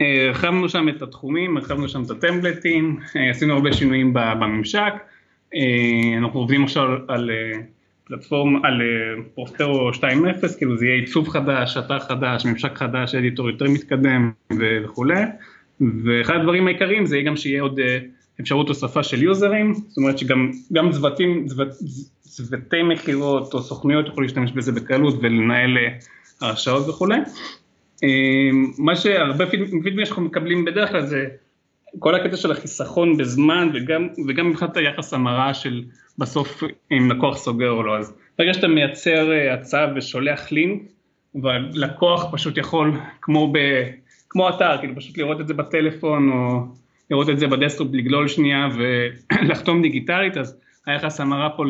אה, 0.00 0.26
הרחבנו 0.26 0.68
שם 0.68 0.88
את 0.88 1.02
התחומים, 1.02 1.56
הרחבנו 1.56 1.88
שם 1.88 2.02
את 2.02 2.10
הטמפלטים, 2.10 3.00
עשינו 3.30 3.54
הרבה 3.54 3.72
שינויים 3.72 4.12
בממשק, 4.14 4.92
אנחנו 6.18 6.40
עובדים 6.40 6.64
עכשיו 6.64 6.88
על 7.08 7.30
פלטפורמה, 8.04 8.58
על 8.62 8.82
פרוסטרו 9.34 9.90
2.0, 9.92 10.02
כאילו 10.58 10.76
זה 10.76 10.86
יהיה 10.86 10.96
עיצוב 10.96 11.28
חדש, 11.28 11.76
אתר 11.76 11.98
חדש, 11.98 12.46
ממשק 12.46 12.78
חדש, 12.78 13.14
אדיטור 13.14 13.50
יותר 13.50 13.64
מתקדם 13.64 14.30
וכולי, 14.84 15.22
ואחד 16.04 16.34
הדברים 16.34 16.66
העיקריים 16.66 17.06
זה 17.06 17.16
יהיה 17.16 17.26
גם 17.26 17.36
שיהיה 17.36 17.62
עוד 17.62 17.80
אפשרות 18.40 18.68
הוספה 18.68 19.02
של 19.02 19.22
יוזרים, 19.22 19.74
זאת 19.74 19.96
אומרת 19.96 20.18
שגם 20.18 20.92
צוותים, 20.92 21.46
צוות, 21.46 21.68
צוותי 22.20 22.82
מכירות 22.82 23.54
או 23.54 23.62
סוכנויות 23.62 24.06
יוכלו 24.06 24.22
להשתמש 24.22 24.52
בזה 24.52 24.72
בקלות 24.72 25.14
ולנהל 25.22 25.78
אה, 25.78 25.88
הרשאות 26.48 26.88
וכולי. 26.88 27.16
אה, 28.04 28.50
מה 28.78 28.96
שהרבה 28.96 29.46
פידבקים 29.46 30.04
שאנחנו 30.04 30.22
מקבלים 30.22 30.64
בדרך 30.64 30.90
כלל 30.90 31.06
זה 31.06 31.26
כל 31.98 32.14
הקטע 32.14 32.36
של 32.36 32.52
החיסכון 32.52 33.16
בזמן 33.16 33.70
וגם, 33.74 34.08
וגם 34.28 34.50
מבחינת 34.50 34.76
היחס 34.76 35.14
המרה 35.14 35.54
של 35.54 35.84
בסוף 36.18 36.62
אם 36.92 37.10
לקוח 37.10 37.36
סוגר 37.36 37.70
או 37.70 37.82
לא, 37.82 37.98
אז 37.98 38.14
ברגע 38.38 38.54
שאתה 38.54 38.68
מייצר 38.68 39.32
אה, 39.32 39.54
הצעה 39.54 39.86
ושולח 39.96 40.52
לינק 40.52 40.82
והלקוח 41.34 42.26
פשוט 42.32 42.58
יכול 42.58 42.92
כמו, 43.22 43.52
ב, 43.52 43.58
כמו 44.28 44.48
אתר, 44.48 44.78
כאילו 44.78 44.96
פשוט 44.96 45.18
לראות 45.18 45.40
את 45.40 45.48
זה 45.48 45.54
בטלפון 45.54 46.30
או 46.32 46.60
לראות 47.10 47.30
את 47.30 47.38
זה 47.38 47.46
בדסקטופ, 47.46 47.88
לגלול 47.92 48.28
שנייה 48.28 48.68
ולחתום 48.76 49.82
דיגיטלית, 49.82 50.36
אז 50.36 50.56
היחס 50.86 51.20
המרה 51.20 51.50
פה 51.50 51.64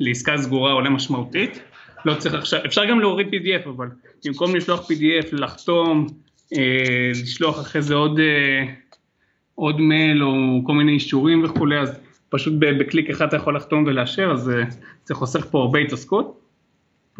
לעסקה 0.00 0.38
סגורה 0.38 0.72
עולה 0.72 0.90
משמעותית. 0.90 1.62
לא 2.04 2.14
צריך 2.14 2.34
עכשיו, 2.34 2.60
אפשר 2.66 2.84
גם 2.84 3.00
להוריד 3.00 3.26
PDF, 3.26 3.68
אבל 3.68 3.88
במקום 4.24 4.56
לשלוח 4.56 4.90
PDF, 4.90 5.26
לחתום, 5.32 6.06
אה, 6.56 7.10
לשלוח 7.10 7.60
אחרי 7.60 7.82
זה 7.82 7.94
עוד, 7.94 8.18
אה, 8.18 8.72
עוד 9.54 9.80
מייל 9.80 10.22
או 10.22 10.62
כל 10.66 10.72
מיני 10.72 10.92
אישורים 10.92 11.44
וכולי, 11.44 11.78
אז 11.78 12.00
פשוט 12.28 12.54
בקליק 12.58 13.10
אחד 13.10 13.26
אתה 13.26 13.36
יכול 13.36 13.56
לחתום 13.56 13.84
ולאשר, 13.86 14.30
אז 14.32 14.50
אה, 14.50 14.62
זה 15.04 15.14
חוסך 15.14 15.46
פה 15.50 15.58
הרבה 15.58 15.78
התעסקות. 15.78 16.40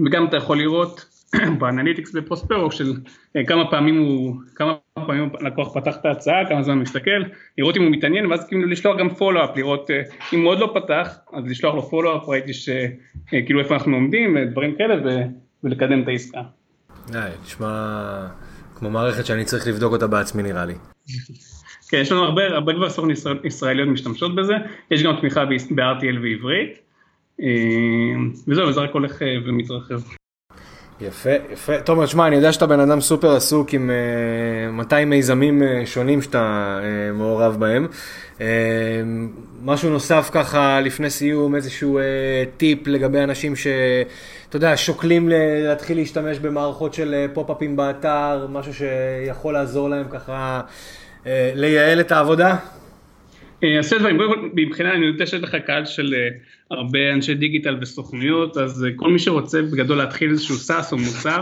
וגם 0.06 0.26
אתה 0.26 0.36
יכול 0.36 0.58
לראות 0.58 1.17
ב 1.58 1.64
analytics 1.64 2.12
בפרוספרו 2.12 2.70
של 2.70 2.92
אה, 3.36 3.44
כמה 3.44 3.70
פעמים 3.70 3.98
הוא, 3.98 4.36
כמה 4.54 4.74
פעמים 4.94 5.30
הלקוח 5.40 5.74
פתח 5.74 5.96
את 6.00 6.04
ההצעה, 6.04 6.48
כמה 6.48 6.62
זמן 6.62 6.74
הוא 6.74 6.82
מסתכל, 6.82 7.22
לראות 7.58 7.76
אם 7.76 7.82
הוא 7.82 7.90
מתעניין 7.90 8.26
ואז 8.26 8.46
כאילו 8.48 8.66
לשלוח 8.66 8.98
גם 8.98 9.08
follow-up, 9.14 9.56
לראות 9.56 9.90
אה, 9.90 10.02
אם 10.32 10.42
הוא 10.42 10.50
עוד 10.50 10.58
לא 10.58 10.72
פתח, 10.74 11.18
אז 11.32 11.44
לשלוח 11.46 11.74
לו 11.74 11.82
follow-up, 11.82 12.28
ראיתי 12.28 12.52
שכאילו 12.52 13.58
אה, 13.58 13.64
איפה 13.64 13.74
אנחנו 13.74 13.94
עומדים, 13.94 14.38
דברים 14.38 14.74
כאלה 14.76 14.94
ו, 15.04 15.22
ולקדם 15.64 16.02
את 16.02 16.08
העסקה. 16.08 16.40
די, 17.10 17.18
נשמע 17.42 18.26
כמו 18.74 18.90
מערכת 18.90 19.26
שאני 19.26 19.44
צריך 19.44 19.66
לבדוק 19.66 19.92
אותה 19.92 20.06
בעצמי 20.06 20.42
נראה 20.42 20.64
לי. 20.64 20.74
כן, 21.90 21.98
יש 21.98 22.12
לנו 22.12 22.22
הרבה, 22.24 22.46
הרבה 22.46 22.74
כבר 22.74 22.90
סוכן 22.90 23.08
ישראליות 23.44 23.88
משתמשות 23.88 24.34
בזה, 24.34 24.54
יש 24.90 25.02
גם 25.02 25.16
תמיכה 25.20 25.44
ב-RTL 25.44 26.18
ועברית, 26.22 26.78
וזהו, 28.48 28.68
וזה 28.68 28.80
רק 28.80 28.90
הולך 28.90 29.22
ומתרחב. 29.46 30.17
יפה, 31.00 31.30
יפה. 31.52 31.80
תומר, 31.80 32.06
שמע, 32.06 32.26
אני 32.26 32.36
יודע 32.36 32.52
שאתה 32.52 32.66
בן 32.66 32.80
אדם 32.80 33.00
סופר 33.00 33.36
עסוק 33.36 33.72
עם 33.72 33.90
uh, 34.70 34.72
200 34.72 35.10
מיזמים 35.10 35.62
uh, 35.62 35.86
שונים 35.86 36.22
שאתה 36.22 36.78
uh, 36.80 37.16
מעורב 37.16 37.56
בהם. 37.60 37.86
Uh, 38.38 38.40
משהו 39.62 39.90
נוסף 39.90 40.30
ככה 40.32 40.80
לפני 40.80 41.10
סיום, 41.10 41.54
איזשהו 41.54 41.98
uh, 41.98 42.02
טיפ 42.56 42.86
לגבי 42.86 43.20
אנשים 43.20 43.56
שאתה 43.56 44.56
יודע, 44.56 44.76
שוקלים 44.76 45.28
להתחיל 45.28 45.96
להשתמש 45.98 46.38
במערכות 46.38 46.94
של 46.94 47.26
uh, 47.30 47.34
פופ-אפים 47.34 47.76
באתר, 47.76 48.46
משהו 48.50 48.74
שיכול 48.74 49.54
לעזור 49.54 49.90
להם 49.90 50.06
ככה 50.10 50.60
uh, 51.24 51.26
לייעל 51.54 52.00
את 52.00 52.12
העבודה? 52.12 52.56
עשי 53.62 53.98
דברים, 53.98 54.18
מבחינה, 54.54 54.94
אני 54.94 55.06
יודע 55.06 55.26
שיש 55.26 55.42
לך 55.42 55.54
קהל 55.54 55.86
של 55.86 56.14
הרבה 56.70 57.12
אנשי 57.12 57.34
דיגיטל 57.34 57.76
וסוכנויות, 57.80 58.56
אז 58.56 58.84
אה, 58.84 58.90
כל 58.96 59.10
מי 59.10 59.18
שרוצה 59.18 59.62
בגדול 59.62 59.96
להתחיל 59.98 60.30
איזשהו 60.30 60.56
סאס 60.56 60.92
או 60.92 60.98
מוצר, 60.98 61.40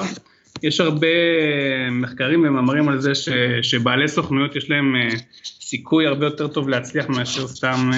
יש 0.62 0.80
הרבה 0.80 1.06
אה, 1.06 1.90
מחקרים 1.90 2.44
ומאמרים 2.44 2.88
על 2.88 3.00
זה 3.00 3.14
ש, 3.14 3.28
שבעלי 3.62 4.08
סוכנויות 4.08 4.56
יש 4.56 4.70
להם 4.70 4.96
אה, 4.96 5.08
סיכוי 5.44 6.06
הרבה 6.06 6.26
יותר 6.26 6.48
טוב 6.48 6.68
להצליח 6.68 7.08
מאשר 7.08 7.48
סתם 7.48 7.90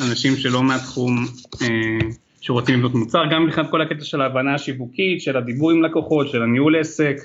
אנשים 0.00 0.36
שלא 0.36 0.62
מהתחום 0.62 1.26
שרוצים 2.40 2.78
לבנות 2.78 2.94
מוצר, 2.94 3.22
גם 3.30 3.46
מבחינת 3.46 3.70
כל 3.70 3.82
הקטע 3.82 4.04
של 4.04 4.20
ההבנה 4.20 4.54
השיווקית, 4.54 5.20
של 5.22 5.36
הדיבור 5.36 5.70
עם 5.70 5.82
לקוחות, 5.82 6.28
של 6.28 6.42
הניהול 6.42 6.76
עסק, 6.76 7.16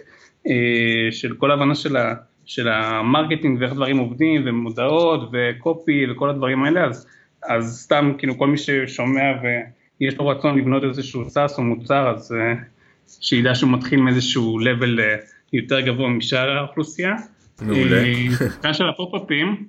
של 1.12 1.36
כל 1.38 1.52
ההבנה 1.52 1.76
של, 1.76 1.96
ה, 1.96 2.14
של 2.48 2.68
ה 2.68 2.77
marketing 2.77 3.62
ואיך 3.62 3.74
דברים 3.74 3.98
עובדים 3.98 4.42
ומודעות 4.46 5.30
ו 5.34 5.49
copy 5.49 6.12
וכל 6.12 6.30
הדברים 6.30 6.64
האלה, 6.64 6.86
אז 6.86 7.08
אז 7.44 7.82
סתם 7.84 8.12
כאילו 8.18 8.38
כל 8.38 8.48
מי 8.48 8.58
ששומע 8.58 9.32
יש 10.02 10.18
לו 10.18 10.28
רצון 10.28 10.58
לבנות 10.58 10.84
איזשהו 10.84 11.30
SaaS 11.30 11.58
או 11.58 11.64
מוצר, 11.64 12.10
אז 12.10 12.36
שידע 13.22 13.56
שהוא 13.56 13.72
מתחיל 13.72 14.02
מאיזשהו 14.02 14.60
level 14.60 15.00
יותר 15.54 15.82
גבוה 15.82 16.10
משאר 16.10 16.58
האוכלוסייה. 16.58 17.14
מעולה. 17.62 18.04
כאן 18.62 18.74
של 18.74 18.90
הפופ-אפים, 18.90 19.66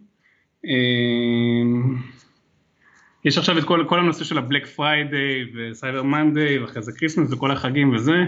יש 3.24 3.38
עכשיו 3.38 3.58
את 3.58 3.64
כל, 3.64 3.84
כל 3.88 3.98
הנושא 3.98 4.24
של 4.24 4.38
ה 4.38 4.43
Black 4.43 4.66
Friday 4.66 5.44
ו 5.54 5.62
Cyber 5.62 6.02
Monday 6.02 6.58
ואחרי 6.58 6.82
זה 6.82 6.92
Christmas 6.92 7.32
וכל 7.32 7.50
החגים 7.50 7.94
וזה. 7.94 8.24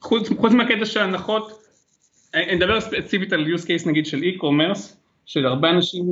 חוץ, 0.00 0.28
חוץ 0.36 0.52
מהקטע 0.52 0.84
של 0.84 1.00
ההנחות, 1.00 1.59
אני 2.34 2.56
אדבר 2.56 2.80
ספציפית 2.80 3.32
על 3.32 3.54
use 3.54 3.62
case 3.62 3.88
נגיד 3.88 4.06
של 4.06 4.18
e-commerce, 4.18 4.96
של 5.26 5.46
הרבה 5.46 5.70
אנשים 5.70 6.04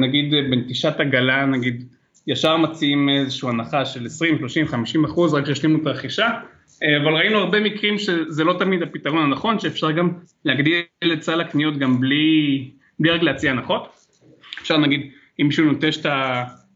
נגיד 0.00 0.30
בנטישת 0.50 1.00
עגלה 1.00 1.46
נגיד 1.46 1.84
ישר 2.26 2.56
מציעים 2.56 3.08
איזושהי 3.08 3.48
הנחה 3.48 3.84
של 3.84 4.06
20, 4.06 4.38
30, 4.38 4.66
50 4.66 5.04
אחוז 5.04 5.34
רק 5.34 5.46
שישלימו 5.46 5.82
את 5.82 5.86
הרכישה, 5.86 6.28
אבל 7.02 7.14
ראינו 7.14 7.38
הרבה 7.38 7.60
מקרים 7.60 7.98
שזה 7.98 8.44
לא 8.44 8.56
תמיד 8.58 8.82
הפתרון 8.82 9.22
הנכון, 9.22 9.58
שאפשר 9.58 9.90
גם 9.90 10.10
להגדיל 10.44 10.82
את 11.12 11.22
סל 11.22 11.40
הקניות 11.40 11.78
גם 11.78 12.00
בלי, 12.00 12.70
בלי 12.98 13.10
רק 13.10 13.22
להציע 13.22 13.50
הנחות, 13.50 13.88
אפשר 14.62 14.76
נגיד 14.76 15.10
אם 15.40 15.46
מישהו 15.46 15.64
נוטש 15.64 15.98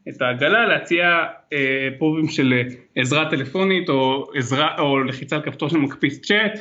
את 0.08 0.22
העגלה, 0.22 0.66
להציע 0.66 1.24
אה, 1.52 1.88
פרובים 1.98 2.28
של 2.28 2.62
עזרה 2.96 3.30
טלפונית 3.30 3.88
או, 3.88 4.30
עזרה, 4.34 4.78
או 4.78 4.98
לחיצה 4.98 5.36
על 5.36 5.42
כפתור 5.42 5.68
של 5.68 5.78
מקפיץ 5.78 6.26
צ'אט, 6.26 6.60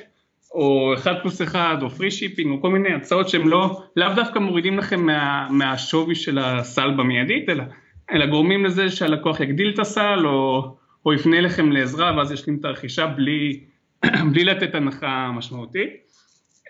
או 0.56 0.94
אחד 0.94 1.14
פלוס 1.22 1.42
אחד, 1.42 1.78
או 1.82 1.90
free 1.90 2.12
shipping, 2.12 2.52
או 2.52 2.62
כל 2.62 2.70
מיני 2.70 2.94
הצעות 2.94 3.30
שהם 3.30 3.48
לא, 3.48 3.82
לאו 3.96 4.08
דווקא 4.16 4.40
מורידים 4.40 4.78
לכם 4.78 5.06
מה, 5.06 5.48
מהשווי 5.50 6.16
של 6.16 6.38
הסל 6.38 6.92
במיידית, 6.98 7.50
אלא, 7.50 7.64
אלא 8.12 8.26
גורמים 8.26 8.66
לזה 8.66 8.90
שהלקוח 8.90 9.40
יגדיל 9.40 9.72
את 9.74 9.80
הסל, 9.80 10.26
או, 10.26 10.76
או 11.06 11.14
יפנה 11.14 11.42
לכם 11.42 11.72
לעזרה, 11.72 12.18
ואז 12.18 12.32
ישלים 12.32 12.58
את 12.60 12.66
הרכישה 12.66 13.08
בלי, 13.08 13.60
בלי 14.32 14.44
לתת 14.44 14.76
הנחה 14.76 15.32
משמעותית. 15.32 15.90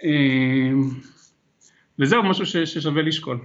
אה, 0.04 0.72
וזהו, 2.00 2.24
משהו 2.24 2.46
ש, 2.46 2.58
ששווה 2.58 3.02
לשקול. 3.02 3.40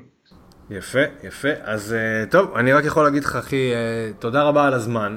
יפה, 0.70 1.02
יפה. 1.24 1.48
אז 1.62 1.96
טוב, 2.30 2.56
אני 2.56 2.72
רק 2.72 2.84
יכול 2.84 3.04
להגיד 3.04 3.24
לך, 3.24 3.36
אחי, 3.36 3.70
תודה 4.18 4.42
רבה 4.42 4.66
על 4.66 4.74
הזמן. 4.74 5.16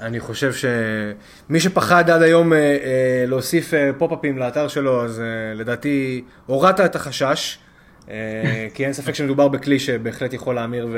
אני 0.00 0.20
חושב 0.20 0.52
שמי 0.52 1.60
שפחד 1.60 2.10
עד 2.10 2.22
היום 2.22 2.52
להוסיף 3.26 3.72
פופ-אפים 3.98 4.38
לאתר 4.38 4.68
שלו, 4.68 5.04
אז 5.04 5.22
לדעתי 5.54 6.24
הורדת 6.46 6.80
את 6.80 6.96
החשש, 6.96 7.58
כי 8.74 8.84
אין 8.84 8.92
ספק 8.92 9.14
שמדובר 9.14 9.48
בכלי 9.48 9.78
שבהחלט 9.78 10.32
יכול 10.32 10.54
להמיר 10.54 10.88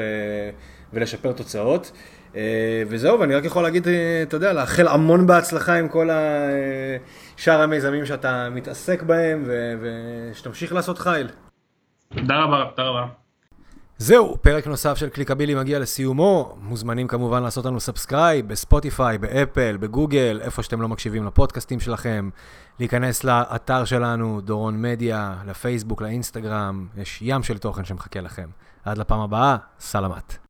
ולשפר 0.93 1.33
תוצאות. 1.33 1.93
וזהו, 2.89 3.21
ואני 3.21 3.35
רק 3.35 3.45
יכול 3.45 3.63
להגיד, 3.63 3.87
אתה 4.23 4.37
יודע, 4.37 4.53
לאחל 4.53 4.89
המון 4.89 5.27
בהצלחה 5.27 5.75
עם 5.75 5.89
כל 5.89 6.09
שאר 7.37 7.61
המיזמים 7.63 8.07
שאתה 8.07 8.49
מתעסק 8.51 9.03
בהם, 9.03 9.45
ושתמשיך 9.81 10.73
לעשות 10.73 10.99
חייל. 10.99 11.29
תודה 12.15 12.37
רבה, 12.37 12.65
תודה 12.77 12.89
רבה. 12.89 13.20
זהו, 14.03 14.37
פרק 14.43 14.67
נוסף 14.67 14.97
של 14.99 15.09
קליקבילי 15.09 15.55
מגיע 15.55 15.79
לסיומו. 15.79 16.57
מוזמנים 16.61 17.09
כמובן 17.09 17.43
לעשות 17.43 17.67
לנו 17.67 17.81
subscribe 17.81 18.49
בספוטיפיי, 18.49 19.19
באפל, 19.19 19.77
בגוגל, 19.77 20.41
איפה 20.43 20.63
שאתם 20.63 20.83
לא 20.83 20.89
מקשיבים 20.89 21.27
לפודקאסטים 21.27 21.81
שלכם. 21.81 22.31
להיכנס 22.79 23.25
לאתר 23.25 23.85
שלנו, 23.85 24.41
דורון 24.41 24.83
מדיה, 24.83 25.35
לפייסבוק, 25.47 26.03
לאינסטגרם, 26.03 26.87
יש 26.97 27.19
ים 27.23 27.43
של 27.43 27.59
תוכן 27.59 27.85
שמחכה 27.85 28.21
לכם. 28.21 28.49
עד 28.85 28.99
לפעם 28.99 29.21
הבאה, 29.21 29.57
סלאמאת. 29.81 30.50